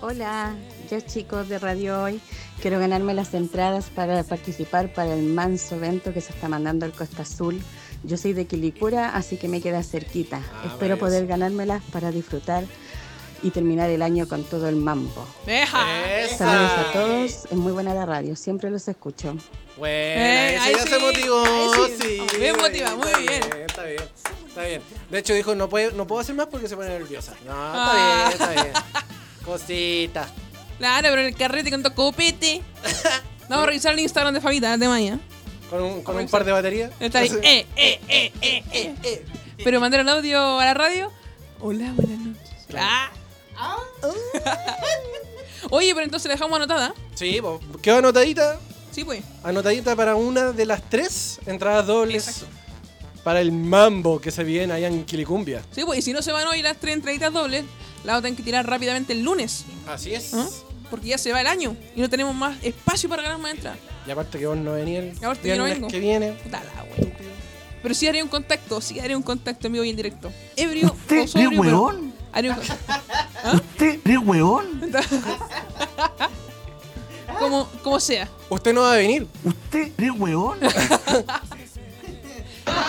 [0.02, 0.54] Hola,
[0.90, 2.20] yo chicos de Radio Hoy,
[2.60, 6.92] quiero ganarme las entradas para participar para el manso evento que se está mandando al
[6.92, 7.60] Costa Azul.
[8.04, 10.42] Yo soy de Quilicura, así que me queda cerquita.
[10.52, 12.64] Ah, Espero poder ganármelas para disfrutar
[13.42, 15.26] y terminar el año con todo el mambo.
[15.46, 16.36] Esa.
[16.36, 19.36] Saludos a todos, es muy buena la radio, siempre los escucho.
[19.76, 21.44] Bueno, Eh, ahí ya sí, se motivó.
[21.84, 21.92] sí.
[22.00, 23.42] sí, Bien está motivado, muy está bien.
[23.66, 24.02] Está bien,
[24.48, 24.82] está bien.
[25.10, 27.34] De hecho dijo, no, puede, no puedo hacer más porque se pone nerviosa.
[27.44, 28.28] No, está Ah.
[28.28, 28.74] bien, está bien.
[29.44, 30.28] Cosita.
[30.78, 32.62] Claro, pero en el carrete con copete.
[33.48, 35.20] Vamos a revisar el Instagram de Fabita de mañana.
[35.70, 36.90] Con un, con un par de baterías.
[37.00, 37.30] Está ahí.
[37.42, 38.32] Eh, eh, eh,
[38.72, 39.24] eh, eh.
[39.62, 41.12] Pero mandar el audio a la radio.
[41.60, 42.50] Hola, buenas noches.
[42.76, 43.08] Ah.
[45.70, 46.94] Oye, pero entonces la dejamos anotada.
[47.14, 48.58] Sí, pues, quedó anotadita.
[48.92, 49.22] Sí, pues.
[49.42, 52.46] Anotadita para una de las tres entradas dobles Exacto.
[53.24, 55.62] para el mambo que se viene allá en Quilicumbia.
[55.72, 55.98] Sí, pues.
[55.98, 57.64] Y si no se van hoy las tres entraditas dobles,
[58.04, 59.64] las vamos a tener que tirar rápidamente el lunes.
[59.88, 60.32] Así es.
[60.34, 60.46] ¿ah?
[60.90, 63.78] Porque ya se va el año y no tenemos más espacio para ganar más entradas.
[64.06, 65.88] Y aparte que vos no venís el aparte que no vengo.
[65.88, 66.36] que viene.
[66.50, 67.12] La wea.
[67.82, 70.32] Pero sí haré un contacto, sí haré un contacto en vivo y en directo.
[70.56, 72.00] Ebrio ¿Usted o sobrio, es pero
[72.44, 72.56] un
[73.54, 74.90] ¿Usted es hueón?
[77.38, 78.28] como, como sea.
[78.48, 79.26] Usted no va a venir.
[79.44, 80.58] ¿Usted es hueón?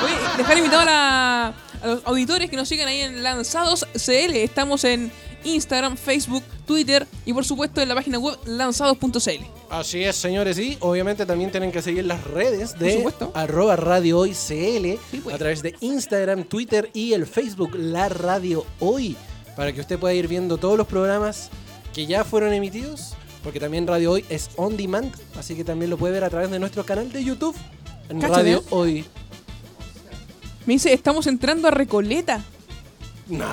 [0.04, 1.48] Oye, dejar invitado a, la-
[1.82, 4.36] a los auditores que nos siguen ahí en Lanzados CL.
[4.36, 5.12] Estamos en
[5.44, 9.46] Instagram, Facebook, Twitter y por supuesto en la página web lanzados.cl.
[9.70, 14.32] Así es, señores, y obviamente también tienen que seguir las redes de arroba radio hoy
[14.32, 15.36] CL Sí, pues.
[15.36, 19.16] a través de Instagram, Twitter y el Facebook La Radio Hoy,
[19.58, 21.50] para que usted pueda ir viendo todos los programas
[21.92, 25.98] que ya fueron emitidos, porque también Radio Hoy es on demand, así que también lo
[25.98, 27.56] puede ver a través de nuestro canal de YouTube
[28.08, 28.40] en Cáchate.
[28.40, 29.04] Radio Hoy.
[30.68, 32.44] Me dice, estamos entrando a Recoleta.
[33.26, 33.50] Nah,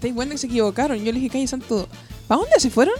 [0.00, 0.98] ¿Te das cuenta que se equivocaron?
[0.98, 1.86] Yo le dije, calle santo.
[2.26, 2.94] ¿Para dónde se fueron?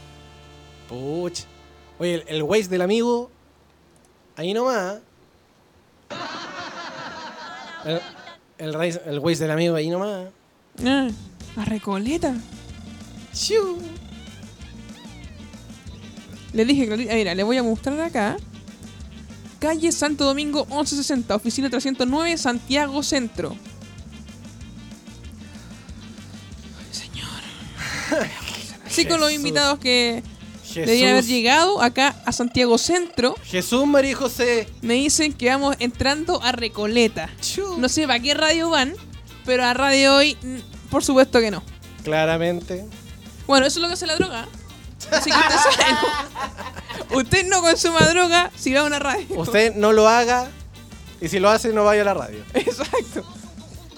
[0.88, 1.40] puch.
[1.98, 3.30] Oye, el, el Waze del amigo,
[4.36, 5.00] ahí nomás.
[7.84, 8.00] El,
[8.58, 10.28] el, el Waze del amigo ahí nomás.
[10.84, 11.08] Ah,
[11.56, 12.34] a Recoleta.
[16.52, 18.36] Le dije, ah, mira, le voy a mostrar acá.
[19.58, 23.56] Calle Santo Domingo 1160, oficina 309, Santiago Centro.
[26.78, 27.28] Ay, Señor.
[28.86, 30.22] Así con los invitados que
[30.64, 30.74] Jesús.
[30.74, 34.66] deberían haber llegado acá a Santiago Centro, Jesús, María José.
[34.82, 37.30] me dicen que vamos entrando a Recoleta.
[37.78, 38.94] No sé para qué radio van,
[39.44, 40.36] pero a radio hoy,
[40.90, 41.62] por supuesto que no.
[42.04, 42.86] Claramente.
[43.46, 44.48] Bueno, eso es lo que hace la droga.
[45.10, 47.18] Así que usted sabe, ¿no?
[47.18, 49.26] Usted no consuma droga si va a una radio.
[49.36, 50.48] Usted no lo haga
[51.20, 52.42] y si lo hace no vaya a la radio.
[52.54, 53.24] Exacto.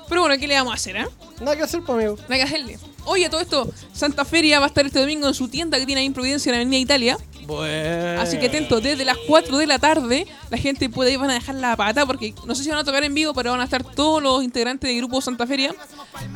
[0.09, 1.07] Pero bueno, ¿qué le vamos a hacer, eh?
[1.41, 2.17] Nada que hacer, pues, amigo.
[2.23, 2.79] Nada que hacerle.
[3.07, 6.01] Oye, todo esto, Santa Feria va a estar este domingo en su tienda que tiene
[6.01, 7.19] ahí en Providencia, en la Avenida Italia.
[7.47, 8.23] Bueno.
[8.23, 11.35] Así que atento, desde las 4 de la tarde la gente puede ir, van a
[11.35, 13.65] dejar la pata porque no sé si van a tocar en vivo, pero van a
[13.65, 15.75] estar todos los integrantes del grupo Santa Feria.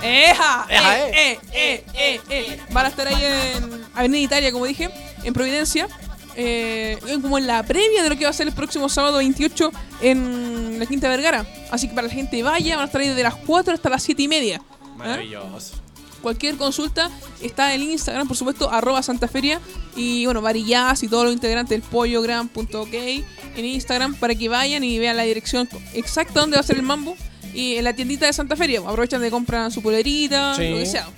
[0.03, 0.67] ¡Eja!
[0.69, 2.61] Eja, ¡Eh, eh, eh, eh, eh!
[2.73, 4.91] Van a estar ahí en Avenida Italia, como dije,
[5.25, 5.89] en Providencia.
[6.37, 9.73] eh, como en la previa de lo que va a ser el próximo sábado 28
[10.03, 11.45] en la Quinta Vergara.
[11.71, 14.03] Así que para la gente vaya, van a estar ahí desde las 4 hasta las
[14.03, 14.61] 7 y media.
[14.61, 14.97] ¿Ah?
[14.97, 15.75] Maravilloso.
[16.23, 17.11] Cualquier consulta
[17.41, 19.61] está en Instagram, por supuesto, arroba santaferia.
[19.97, 22.95] Y bueno, Varillaz y todos los integrantes del pollogram.ok
[23.57, 26.83] en Instagram para que vayan y vean la dirección exacta donde va a ser el
[26.83, 27.17] mambo.
[27.55, 30.69] Y en la tiendita de Santa Feria, aprovechan de comprar su polerita, Sí.
[30.69, 31.09] lo que sea.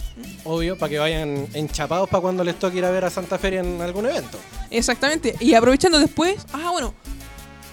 [0.44, 3.60] Obvio, para que vayan enchapados para cuando les toque ir a ver a Santa Feria
[3.60, 4.38] en algún evento.
[4.70, 5.34] Exactamente.
[5.40, 6.94] Y aprovechando después, ah, bueno,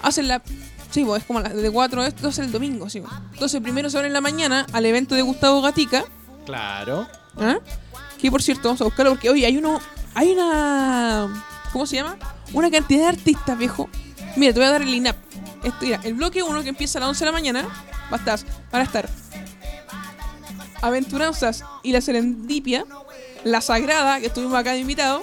[0.02, 0.42] hacen la.
[0.90, 3.00] Sí, pues, es como la de 4 a 12 el domingo, sí.
[3.00, 3.12] pues.
[3.32, 6.04] Entonces, primero se van en la mañana al evento de Gustavo Gatica.
[6.48, 7.06] Claro.
[7.38, 7.58] ¿Ah?
[8.18, 9.78] Que por cierto, vamos a buscarlo porque hoy hay uno.
[10.14, 11.44] Hay una.
[11.74, 12.16] ¿Cómo se llama?
[12.54, 13.90] Una cantidad de artistas, viejo.
[14.34, 15.06] Mira, te voy a dar el.
[15.06, 17.68] Esto, mira, el bloque 1 que empieza a las 11 de la mañana.
[18.10, 18.40] Va a estar,
[18.72, 19.10] van a estar.
[20.80, 22.86] Aventuranzas y la Serendipia.
[23.44, 25.20] La Sagrada, que estuvimos acá de invitado.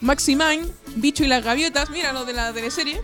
[0.00, 1.90] Maximine, Bicho y las Gaviotas.
[1.90, 3.02] Mira los de la teleserie.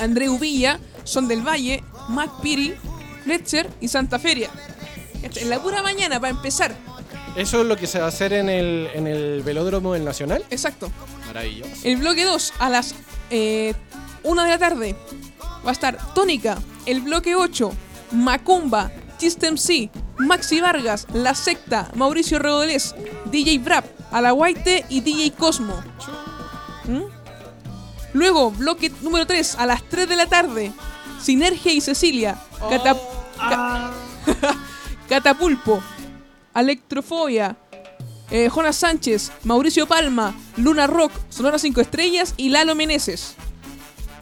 [0.00, 2.74] André Villa, Son del Valle, Mac Piri,
[3.22, 4.50] Fletcher y Santa Feria.
[5.22, 6.74] En la pura mañana, para empezar.
[7.36, 10.44] Eso es lo que se va a hacer en el, en el velódromo del Nacional.
[10.50, 10.90] Exacto.
[11.26, 11.70] Maravilloso.
[11.84, 12.94] El bloque 2 a las
[13.30, 13.74] eh,
[14.24, 14.96] 1 de la tarde
[15.64, 16.58] va a estar Tónica.
[16.86, 17.70] El bloque 8,
[18.12, 22.94] Macumba, System C, Maxi Vargas, La Secta, Mauricio Rodolés,
[23.26, 25.80] DJ Brap, Alaguaite y DJ Cosmo.
[26.86, 27.02] ¿Mm?
[28.12, 30.72] Luego, bloque número 3 a las 3 de la tarde,
[31.22, 32.36] Sinergia y Cecilia,
[32.68, 32.96] Cata-
[33.38, 33.92] Ca-
[35.10, 35.82] Catapulpo,
[36.54, 37.56] Electrofobia,
[38.30, 43.34] eh, Jonas Sánchez, Mauricio Palma, Luna Rock, Sonora 5 Estrellas y Lalo Meneses.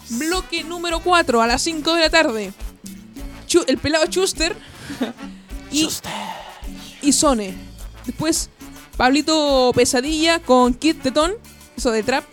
[0.09, 2.53] Bloque número 4 a las 5 de la tarde.
[3.47, 4.57] Chu- el pelado Schuster
[5.71, 5.87] y,
[7.03, 7.55] y Sone.
[8.07, 8.49] Después
[8.97, 11.35] Pablito Pesadilla con Kid Tetón,
[11.77, 12.25] eso de trap.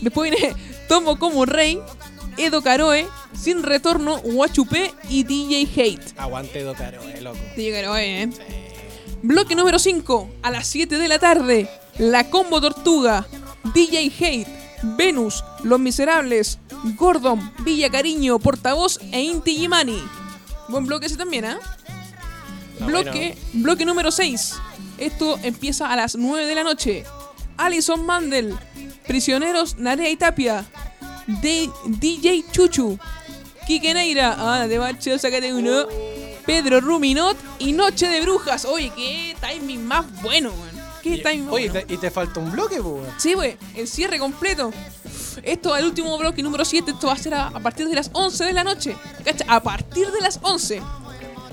[0.00, 0.54] Después viene
[0.88, 1.80] Tomo como Rey,
[2.36, 6.14] Edo Caroe, Sin Retorno, Huachupé y DJ Hate.
[6.16, 7.38] Aguante Docaro, eh, loco.
[7.56, 8.30] DJ Caroe, eh.
[9.22, 11.68] Bloque número 5, a las 7 de la tarde,
[11.98, 13.26] La Combo Tortuga,
[13.74, 14.46] DJ Hate,
[14.82, 16.58] Venus, Los Miserables,
[16.96, 20.02] Gordon, Villa Cariño, Portavoz e Inti Gimani.
[20.68, 21.58] Buen bloque ese también, ¿ah?
[22.80, 24.54] Bloque, bloque número 6.
[24.96, 27.04] Esto empieza a las 9 de la noche.
[27.58, 28.56] Alison Mandel,
[29.06, 30.64] Prisioneros, Narea y Tapia,
[31.26, 32.98] D- DJ Chuchu,
[33.66, 35.86] Quique Neira, ah, de macho, sácate uno.
[36.46, 38.64] Pedro Ruminot y Noche de Brujas.
[38.64, 40.80] Oye, qué timing más bueno, weón.
[41.02, 41.86] Qué timing más Oye, bueno.
[41.86, 43.04] te- y te falta un bloque, pues.
[43.18, 44.72] Sí, wey, el cierre completo.
[45.42, 48.10] Esto, el último bloque número 7, esto va a ser a, a partir de las
[48.12, 48.96] 11 de la noche.
[49.24, 49.44] ¿Cacha?
[49.48, 50.82] A partir de las 11.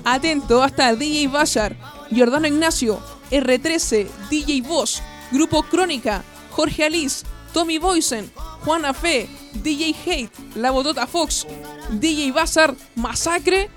[0.04, 1.76] Atento, va a estar DJ Bashar,
[2.10, 3.00] Giordano Ignacio,
[3.30, 8.30] R13, DJ Voz, Grupo Crónica, Jorge Alice, Tommy Boysen,
[8.64, 11.46] Juana Fe, DJ Hate, La Botota Fox,
[11.90, 13.70] DJ Bazar, Masacre.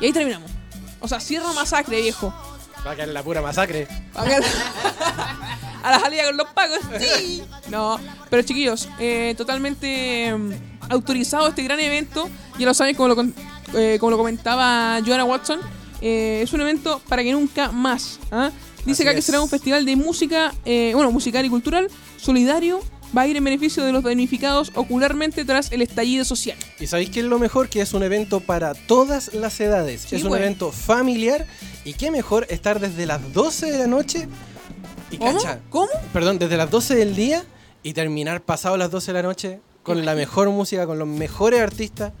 [0.00, 0.50] Y ahí terminamos.
[1.00, 2.32] O sea, cierra Masacre, viejo.
[2.86, 3.88] Va a caer la pura masacre.
[4.14, 4.38] Acá-
[5.82, 6.78] a la salida con los pagos.
[7.00, 7.42] Sí.
[7.68, 7.98] No,
[8.30, 10.52] pero chiquillos, eh, totalmente mm,
[10.90, 12.28] autorizado este gran evento.
[12.58, 13.24] Ya lo saben, como lo,
[13.74, 15.58] eh, como lo comentaba Joanna Watson.
[16.00, 18.20] eh, es un evento para que nunca más.
[18.30, 18.50] ¿ah?
[18.84, 22.80] Dice Así acá que será un festival de música, bueno, musical y cultural, solidario.
[23.16, 26.56] Va a ir en beneficio de los damnificados ocularmente tras el estallido social.
[26.80, 27.68] ¿Y sabéis qué es lo mejor?
[27.68, 30.02] Que es un evento para todas las edades.
[30.08, 30.42] Sí, es un güey.
[30.42, 31.46] evento familiar.
[31.84, 34.28] Y qué mejor estar desde las 12 de la noche.
[35.10, 35.32] Y ¿Cómo?
[35.34, 35.88] cacha, ¿Cómo?
[36.12, 37.44] Perdón, desde las 12 del día
[37.82, 41.60] y terminar pasado las 12 de la noche con la mejor música, con los mejores
[41.60, 42.12] artistas.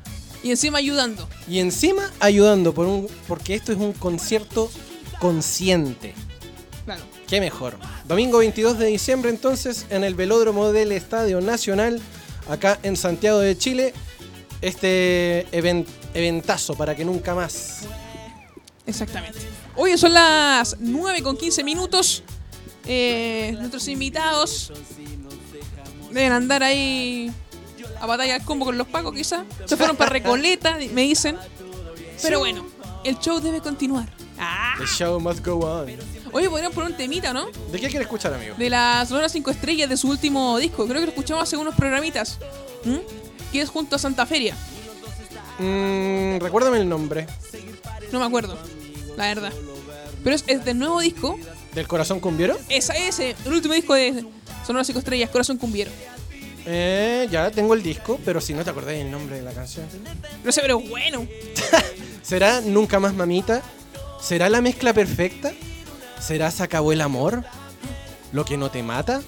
[0.44, 1.28] Y encima ayudando.
[1.48, 4.70] Y encima ayudando por un, porque esto es un concierto
[5.18, 6.14] consciente.
[7.28, 7.76] Qué mejor.
[8.06, 12.00] Domingo 22 de diciembre entonces en el velódromo del Estadio Nacional,
[12.48, 13.92] acá en Santiago de Chile.
[14.62, 17.80] Este even- eventazo para que nunca más.
[18.86, 19.38] Exactamente.
[19.74, 22.22] Hoy son las 9 con 15 minutos.
[22.86, 24.72] Eh, nuestros invitados
[26.12, 27.30] deben andar ahí
[28.00, 29.44] a batalla al combo con los pacos, quizá.
[29.66, 31.36] Se fueron para Recoleta, me dicen.
[32.22, 32.64] Pero bueno,
[33.04, 34.08] el show debe continuar.
[34.38, 34.74] Ah.
[34.78, 35.88] The show must go on.
[36.32, 37.46] Oye, podríamos poner un temita, ¿no?
[37.72, 38.54] ¿De qué quiere escuchar, amigo?
[38.56, 40.84] De las Sonora 5 Estrellas de su último disco.
[40.86, 42.38] Creo que lo escuchamos hace unos programitas.
[42.84, 42.96] ¿Mm?
[43.52, 44.54] Que es junto a Santa Feria.
[45.58, 47.26] Mm, recuérdame el nombre.
[48.12, 48.58] No me acuerdo,
[49.16, 49.52] la verdad.
[50.22, 51.38] Pero es, es del nuevo disco.
[51.74, 52.56] ¿Del corazón cumbiero?
[52.68, 54.24] Esa, ese, el último disco de
[54.66, 55.90] Sonora 5 Estrellas, Corazón Cumbiero.
[56.68, 59.86] Eh, ya tengo el disco, pero si no te acordáis el nombre de la canción.
[60.42, 61.26] No sé, pero bueno.
[62.22, 63.62] ¿Será Nunca más mamita?
[64.20, 65.52] ¿Será la mezcla perfecta?
[66.20, 67.44] ¿Será Se acabó el amor?
[68.32, 69.22] ¿Lo que no te mata?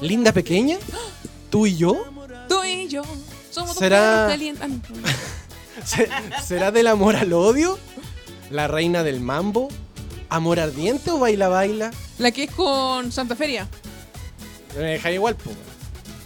[0.00, 0.78] ¿Linda pequeña?
[1.50, 2.04] ¿Tú y yo?
[2.48, 3.02] Tú y yo
[3.50, 4.68] somos ¿Será- calientes.
[6.44, 7.78] ¿Será del amor al odio?
[8.50, 9.68] ¿La reina del mambo?
[10.28, 11.90] ¿Amor ardiente o baila baila?
[12.18, 13.66] La que es con Santa Feria.
[14.76, 15.50] Me deja igual, po.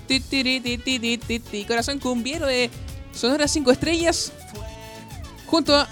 [0.06, 1.64] Ti, ti, ti.
[1.64, 2.70] Corazón Cumbiero de
[3.12, 4.32] Sonora 5 Estrellas.
[5.46, 5.88] Junto a,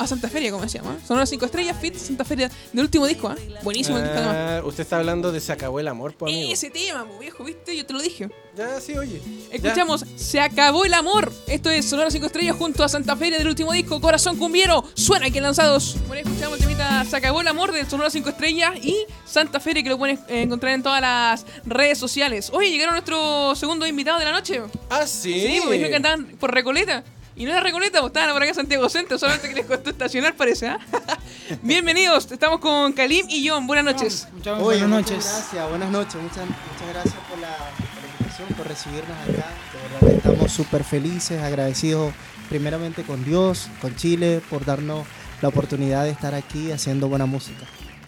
[0.00, 0.96] a Santa Feria, como se llama.
[1.06, 2.50] Sonora 5 Estrellas, Fit Santa Feria.
[2.72, 3.36] Del último disco, ¿ah?
[3.62, 4.36] Buenísimo el disco además.
[4.36, 6.52] Ah, usted está hablando de Se acabó el amor, po, amigo.
[6.52, 7.76] Ese tema, po, viejo, ¿viste?
[7.76, 8.30] Yo te lo dije.
[8.56, 9.20] Ya, sí, oye.
[9.52, 11.30] Escuchamos Se acabó el amor.
[11.46, 14.84] Esto es Sonora 5 Estrellas junto a Santa Feria del último disco Corazón Cumbiero.
[14.94, 15.96] Suena aquí en lanzados.
[16.08, 18.96] Bueno, escuchamos el temita Se acabó el amor de Sonora 5 Estrellas y
[19.26, 22.50] Santa Feria que lo pueden eh, encontrar en todas las redes sociales.
[22.54, 24.62] Oye, llegaron nuestros segundos invitados de la noche.
[24.88, 25.32] Ah, sí.
[25.34, 27.04] Sí, porque dijeron que andaban por Recoleta.
[27.36, 29.90] Y no era Recoleta, pues estaban por acá en Santiago Centro, solamente que les costó
[29.90, 30.78] estacionar, parece, ¿ah?
[31.62, 33.66] Bienvenidos, estamos con Kalim y John.
[33.66, 34.28] Buenas noches.
[34.32, 35.32] Muchas Oye, buenas muchas noches.
[35.32, 39.28] gracias, buenas noches, muchas, muchas gracias por la, por la invitación, por recibirnos acá.
[39.30, 42.12] De De verdad que estamos súper felices, agradecidos
[42.48, 45.06] primeramente con Dios, con Chile, por darnos
[45.40, 47.64] la oportunidad de estar aquí haciendo buena música.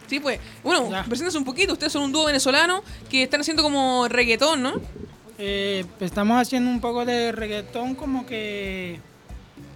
[0.08, 0.40] Sí, pues.
[0.62, 1.72] Bueno, preséntense un poquito.
[1.72, 4.74] Ustedes son un dúo venezolano que están haciendo como reggaetón, ¿no?
[5.38, 9.00] Eh, estamos haciendo un poco de reggaetón como que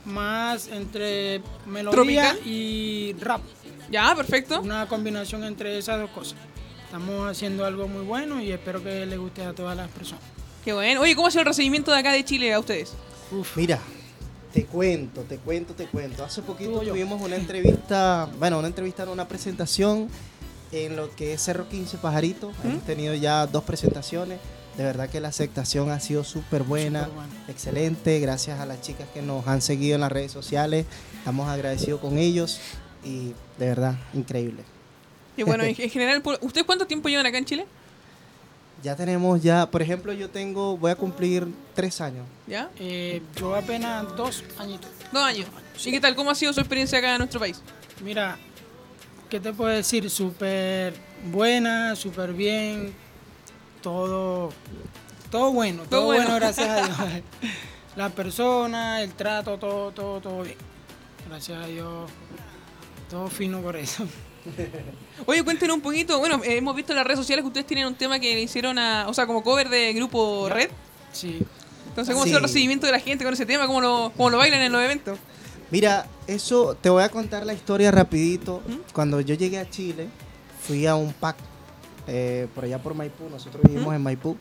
[0.07, 1.93] más entre melodía
[2.33, 2.39] ¿Tropical?
[2.47, 3.43] y rap.
[3.91, 4.61] Ya, perfecto.
[4.61, 6.39] Una combinación entre esas dos cosas.
[6.85, 10.23] Estamos haciendo algo muy bueno y espero que le guste a todas las personas.
[10.65, 11.01] Qué bueno.
[11.01, 12.95] Oye, ¿cómo ha sido el recibimiento de acá de Chile a ustedes?
[13.55, 13.81] Mira,
[14.53, 16.25] te cuento, te cuento, te cuento.
[16.25, 20.09] Hace poquito tuvimos una entrevista, bueno, una entrevista, no, una presentación
[20.73, 22.53] en lo que es Cerro 15 Pajarito.
[22.65, 24.39] Hemos tenido ya dos presentaciones.
[24.77, 27.09] De verdad que la aceptación ha sido súper buena,
[27.49, 28.21] excelente.
[28.21, 30.85] Gracias a las chicas que nos han seguido en las redes sociales.
[31.19, 32.61] Estamos agradecidos con ellos
[33.03, 34.63] y de verdad, increíble.
[35.37, 37.67] Y bueno, en, en general, ¿ustedes cuánto tiempo llevan acá en Chile?
[38.83, 42.27] Ya tenemos ya, por ejemplo, yo tengo, voy a cumplir tres años.
[42.47, 42.71] ¿Ya?
[42.79, 44.91] Eh, yo apenas dos añitos.
[45.13, 45.47] Dos años.
[45.85, 46.15] ¿Y qué tal?
[46.15, 47.63] ¿Cómo ha sido su experiencia acá en nuestro país?
[48.05, 48.39] Mira,
[49.31, 50.11] ¿qué te puedo decir?
[50.11, 50.95] Súper
[51.33, 52.93] buena, súper bien,
[53.87, 54.51] todo,
[55.31, 56.25] todo bueno, todo, bueno.
[56.25, 56.41] bueno.
[56.41, 57.23] gracias a Dios.
[57.97, 60.57] La persona, el trato, todo, todo, todo bien.
[61.29, 62.11] Gracias a Dios,
[63.09, 64.05] todo fino por eso.
[65.27, 66.19] Oye, cuéntenos un poquito.
[66.19, 68.41] Bueno, eh, hemos visto en las redes sociales que ustedes tienen un tema que le
[68.43, 69.07] hicieron a.
[69.09, 70.71] O sea, como cover de grupo Red.
[71.13, 71.39] Sí,
[71.89, 72.49] Entonces, ¿cómo ha sido el Sí.
[72.49, 73.69] recibimiento de la gente con ese tema?
[73.69, 75.17] ¿Cómo lo, cómo lo bailan en los eventos?
[75.71, 78.63] Mira, eso te voy a contar la historia rapidito.
[78.93, 80.09] Cuando yo llegué a Chile,
[80.61, 81.37] fui a un pack
[82.07, 84.37] eh, por allá por Maipú, nosotros vivimos en Maipú,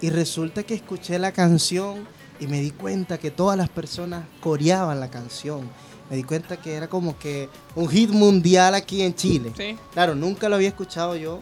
[0.00, 2.06] y resulta que escuché la canción
[2.40, 5.68] y me di cuenta que todas las personas coreaban la canción.
[6.08, 9.52] Me di cuenta que era como que un hit mundial aquí en Chile.
[9.56, 9.76] Sí.
[9.92, 11.40] Claro, nunca lo había escuchado yo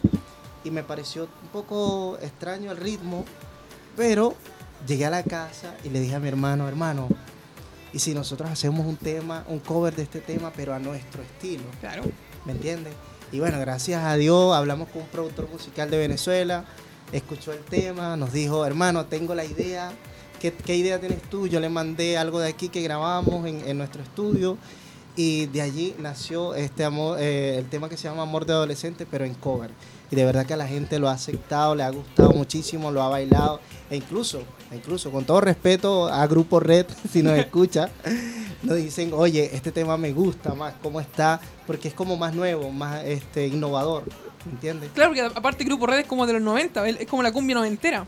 [0.63, 3.23] y me pareció un poco extraño el ritmo,
[3.95, 4.35] pero
[4.85, 7.07] llegué a la casa y le dije a mi hermano, hermano,
[7.93, 11.63] ¿y si nosotros hacemos un tema, un cover de este tema, pero a nuestro estilo?
[11.79, 12.03] Claro.
[12.45, 12.93] ¿Me entiendes?
[13.31, 16.63] Y bueno, gracias a Dios hablamos con un productor musical de Venezuela,
[17.11, 19.91] escuchó el tema, nos dijo, hermano, tengo la idea,
[20.39, 21.47] ¿qué, idea tienes tú?
[21.47, 24.57] Yo le mandé algo de aquí que grabamos en, en nuestro estudio
[25.17, 29.07] y de allí nació este amor, eh, el tema que se llama Amor de Adolescente,
[29.09, 29.71] pero en cover.
[30.11, 33.01] Y de verdad que a la gente lo ha aceptado, le ha gustado muchísimo, lo
[33.01, 33.59] ha bailado,
[33.89, 37.89] e incluso, e incluso con todo respeto a Grupo Red, si nos escucha,
[38.61, 42.69] nos dicen, oye, este tema me gusta más, cómo está, porque es como más nuevo,
[42.71, 44.03] más este innovador,
[44.45, 44.91] ¿me entiendes?
[44.93, 47.55] Claro, porque aparte Grupo Red es como de los 90, es es como la cumbia
[47.55, 48.05] noventera.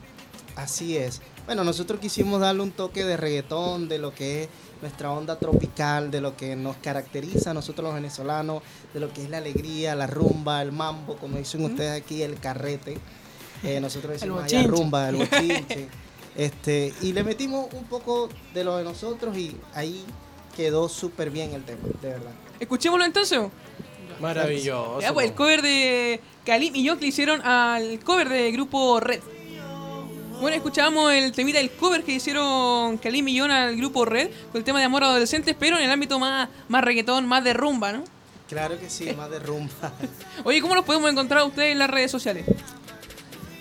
[0.56, 1.22] Así es.
[1.50, 4.50] Bueno, nosotros quisimos darle un toque de reggaetón, de lo que es
[4.84, 8.62] nuestra onda tropical, de lo que nos caracteriza a nosotros los venezolanos,
[8.94, 12.40] de lo que es la alegría, la rumba, el mambo, como dicen ustedes aquí, el
[12.40, 13.00] carrete.
[13.64, 14.78] Eh, nosotros decimos allá bochinche.
[14.78, 15.88] rumba, el bochinche.
[16.38, 20.06] Este, y le metimos un poco de lo de nosotros y ahí
[20.56, 22.32] quedó súper bien el tema, de verdad.
[22.60, 23.40] Escuchémoslo entonces.
[24.22, 25.02] Maravilloso.
[25.02, 29.00] Ya, pues el cover de Kalim y yo que le hicieron al cover de grupo
[29.00, 29.22] Red.
[30.42, 34.60] Bueno, escuchábamos el temita del cover que hicieron Kalim y John al grupo Red con
[34.60, 37.54] el tema de amor a adolescentes, pero en el ámbito más, más reggaetón, más de
[37.54, 38.04] rumba, ¿no?
[38.48, 39.92] Claro que sí, más de rumba.
[40.46, 42.46] Oye, ¿cómo los podemos encontrar a ustedes en las redes sociales?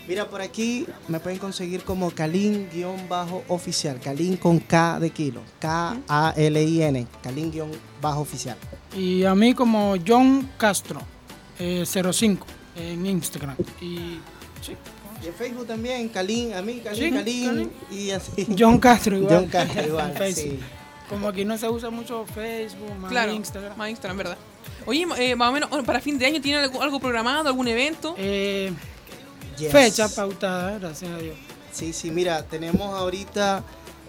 [0.06, 4.00] Mira, por aquí me pueden conseguir como Kalin-oficial.
[4.00, 5.42] Kalin con K de kilo.
[5.58, 7.06] K-A-L-I-N.
[7.22, 8.56] Kalin-oficial.
[8.96, 11.02] y a mí como John Castro,
[11.58, 13.56] eh, 05 en Instagram.
[13.82, 14.20] Y
[14.62, 14.74] sí,
[15.22, 17.46] Y en Facebook también, Kalin, a mí, Kalin, Sí, Kalin.
[17.46, 17.70] Kalin.
[17.90, 18.46] Y así.
[18.58, 19.34] John Castro igual.
[19.34, 20.58] John Castro igual, sí.
[21.08, 23.76] Como aquí no se usa mucho Facebook, más claro, Instagram.
[23.76, 24.38] más Instagram, ¿verdad?
[24.86, 28.14] Oye, eh, más o menos, para fin de año, ¿tienen algo, algo programado, algún evento?
[28.18, 28.72] Eh,
[29.58, 29.72] Yes.
[29.72, 31.36] Fecha pautada, gracias a Dios.
[31.72, 33.64] Sí, sí, mira, tenemos ahorita,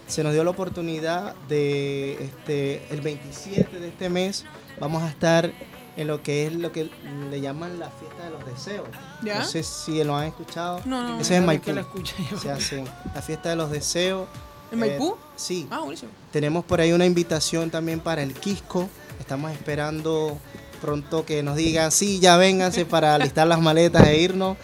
[0.06, 4.44] se nos dio la oportunidad de, este, el 27 de este mes,
[4.78, 5.50] vamos a estar
[5.96, 6.88] en lo que es lo que
[7.30, 8.88] le llaman la fiesta de los deseos.
[9.22, 9.40] ¿Ya?
[9.40, 10.80] No sé si lo han escuchado.
[10.84, 11.20] No, no, no.
[11.20, 11.72] Ese es en Maipú.
[11.72, 12.38] yo.
[12.38, 12.84] Se hace
[13.14, 14.28] la fiesta de los deseos.
[14.72, 15.16] ¿En Eh, Maipú?
[15.36, 15.66] sí.
[15.70, 16.12] Ah, buenísimo.
[16.32, 18.88] Tenemos por ahí una invitación también para el Quisco.
[19.18, 20.38] Estamos esperando
[20.80, 24.56] pronto que nos digan, sí, ya vénganse para alistar las maletas e irnos.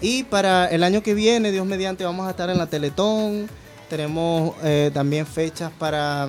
[0.00, 3.48] Y para el año que viene, Dios mediante, vamos a estar en la Teletón.
[3.90, 6.28] Tenemos eh, también fechas para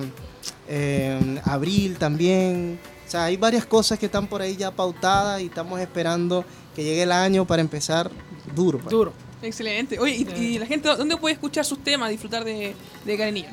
[0.68, 2.78] eh, abril también.
[3.10, 6.44] O sea, hay varias cosas que están por ahí ya pautadas y estamos esperando
[6.76, 8.08] que llegue el año para empezar
[8.54, 8.78] duro.
[8.78, 8.88] pues.
[8.92, 9.12] Duro.
[9.42, 9.98] Excelente.
[9.98, 12.72] Oye, ¿y, y la gente dónde puede escuchar sus temas, disfrutar de,
[13.04, 13.52] de Karenilla?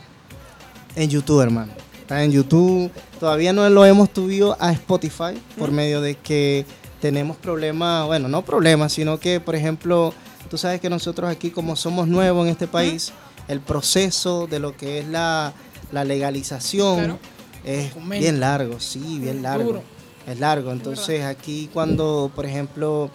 [0.96, 1.72] En YouTube, hermano.
[2.00, 2.92] Está en YouTube.
[3.20, 6.64] Todavía no lo hemos subido a Spotify por medio de que
[7.02, 10.14] tenemos problemas, bueno, no problemas, sino que, por ejemplo,
[10.52, 13.12] tú sabes que nosotros aquí, como somos nuevos en este país,
[13.48, 15.52] el proceso de lo que es la,
[15.92, 17.20] la legalización Claro.
[17.68, 18.24] Es Documento.
[18.24, 19.66] bien largo, sí, bien largo.
[19.66, 19.84] Duro.
[20.26, 20.72] Es largo.
[20.72, 23.12] Entonces aquí cuando, por ejemplo,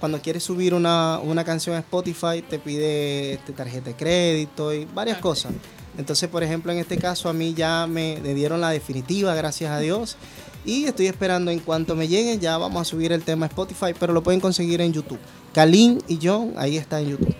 [0.00, 4.84] cuando quieres subir una, una canción a Spotify, te pide este, tarjeta de crédito y
[4.84, 5.52] varias cosas.
[5.96, 9.78] Entonces, por ejemplo, en este caso a mí ya me, dieron la definitiva, gracias a
[9.78, 10.16] Dios.
[10.66, 13.94] Y estoy esperando en cuanto me lleguen, ya vamos a subir el tema a Spotify,
[13.98, 15.18] pero lo pueden conseguir en YouTube.
[15.52, 17.34] Kalin y John, ahí está en YouTube.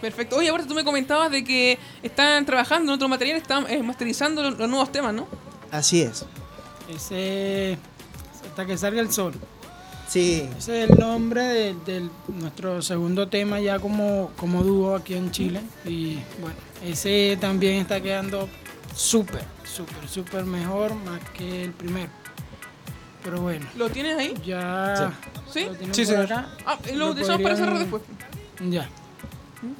[0.00, 0.36] Perfecto.
[0.36, 4.42] Oye, aparte tú me comentabas de que están trabajando en otro material, están eh, masterizando
[4.42, 5.28] los, los nuevos temas, ¿no?
[5.70, 6.24] Así es.
[6.88, 7.78] Ese.
[8.48, 9.34] Hasta que salga el sol.
[10.08, 15.14] Sí, Ese es el nombre de, del- nuestro segundo tema ya como, como dúo aquí
[15.14, 15.60] en Chile.
[15.84, 18.48] Y bueno, ese también está quedando
[18.92, 22.10] súper, súper, súper mejor más que el primero.
[23.22, 24.34] Pero bueno, ¿Lo tienes ahí?
[24.44, 25.12] ya.
[25.52, 25.66] ¿Sí?
[25.66, 26.24] lo Sí, por señor.
[26.24, 26.48] acá.
[26.66, 28.02] Ah, lo Lo utilizamos para cerrar después.
[28.68, 28.88] Ya.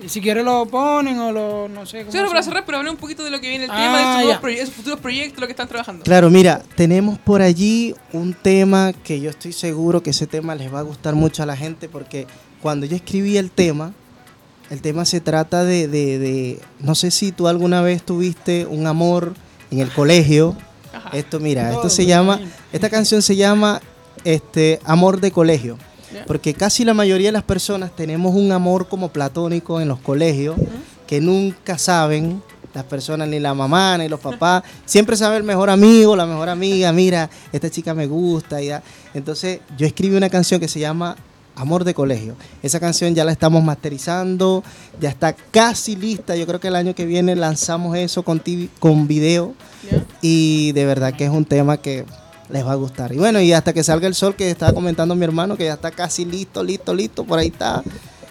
[0.05, 1.68] Y si quieres lo ponen o lo.
[1.68, 2.12] No sé cómo.
[2.12, 4.35] Sí, ahora para cerrar, pero hablé un poquito de lo que viene el Ah, tema,
[4.35, 6.05] de proye- esos futuros proyectos, lo que están trabajando.
[6.05, 10.72] Claro, mira, tenemos por allí un tema que yo estoy seguro que ese tema les
[10.72, 12.26] va a gustar mucho a la gente porque
[12.61, 13.95] cuando yo escribí el tema,
[14.68, 18.87] el tema se trata de, de- de- no sé si tú alguna vez tuviste un
[18.87, 19.35] amor
[19.70, 20.57] en el colegio.
[20.93, 21.11] Ajá.
[21.16, 22.39] Esto, mira, esto se llama,
[22.72, 23.81] esta canción se llama
[24.24, 25.78] este, Amor de Colegio.
[26.27, 30.57] Porque casi la mayoría de las personas tenemos un amor como platónico en los colegios
[31.07, 32.43] que nunca saben,
[32.73, 36.49] las personas, ni la mamá, ni los papás, siempre sabe el mejor amigo, la mejor
[36.49, 38.63] amiga, mira, esta chica me gusta.
[38.63, 38.83] y ya.
[39.13, 41.17] Entonces yo escribí una canción que se llama
[41.57, 42.37] Amor de Colegio.
[42.63, 44.63] Esa canción ya la estamos masterizando,
[45.01, 46.37] ya está casi lista.
[46.37, 49.55] Yo creo que el año que viene lanzamos eso con, TV con video
[50.23, 52.05] y de verdad que es un tema que
[52.53, 53.12] les va a gustar.
[53.12, 55.74] Y bueno, y hasta que salga el sol, que estaba comentando mi hermano, que ya
[55.74, 57.82] está casi listo, listo, listo, por ahí está.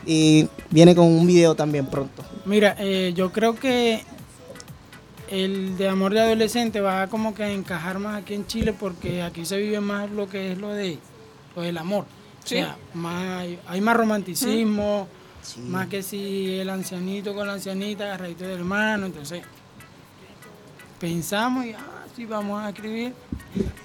[0.06, 2.24] Y viene con un video también pronto.
[2.46, 4.04] Mira, eh, yo creo que
[5.30, 9.22] el de amor de adolescente va a como que encajar más aquí en Chile porque
[9.22, 10.98] aquí se vive más lo que es lo de
[11.56, 12.06] lo del amor.
[12.44, 12.56] Sí.
[12.56, 15.08] O sea, más, hay más romanticismo,
[15.68, 19.44] más que si el ancianito con la ancianita, agarradito del hermano, entonces
[21.00, 21.76] pensamos y
[22.20, 23.14] sí vamos a escribir.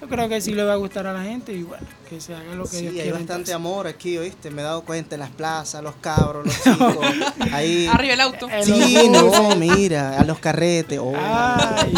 [0.01, 2.35] Yo creo que sí le va a gustar a la gente y bueno, que se
[2.35, 3.55] haga lo que Sí, Dios hay bastante entonces.
[3.55, 4.51] amor aquí, ¿oíste?
[4.51, 7.07] Me he dado cuenta en las plazas, los cabros, los chicos.
[7.53, 7.87] ahí.
[7.87, 8.49] Arriba el auto.
[8.65, 10.99] Sí, no, mira, a los carretes.
[11.01, 11.95] oh, Ay.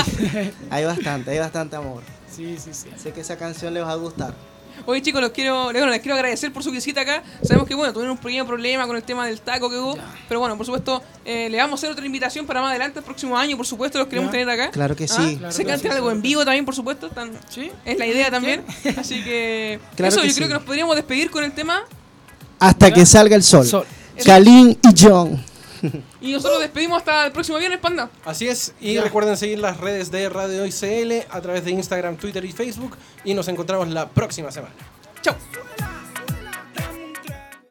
[0.68, 2.03] Hay bastante, hay bastante amor.
[2.30, 2.91] sí, sí, sí.
[2.99, 4.34] Sé que esa canción les va a gustar.
[4.85, 7.22] Oye chicos, los quiero, les quiero agradecer por su visita acá.
[7.43, 9.97] Sabemos que bueno, tuvieron un pequeño problema con el tema del taco que hubo,
[10.29, 13.05] pero bueno, por supuesto, eh, le vamos a hacer otra invitación para más adelante, el
[13.05, 14.39] próximo año, por supuesto, los queremos Ya.
[14.39, 14.70] tener acá.
[14.70, 15.37] Claro que Ah, sí.
[15.39, 17.09] Claro Se que canten sí, algo en vivo también, por supuesto.
[17.09, 17.70] tan- Sí.
[17.85, 18.64] es la idea también.
[18.97, 21.83] Así que Claro eso, que yo creo que nos podríamos despedir con el tema
[22.59, 23.66] Hasta que salga el sol.
[23.66, 23.87] Sol.
[24.24, 25.43] Kalin y John.
[26.20, 28.11] Y nosotros despedimos hasta el próximo viernes, panda.
[28.24, 29.03] Así es, y Ya.
[29.03, 33.34] recuerden seguir las redes de Radio ICL a través de Instagram, Twitter y Facebook y
[33.34, 34.74] nos encontramos la próxima semana.
[35.22, 35.34] Chao.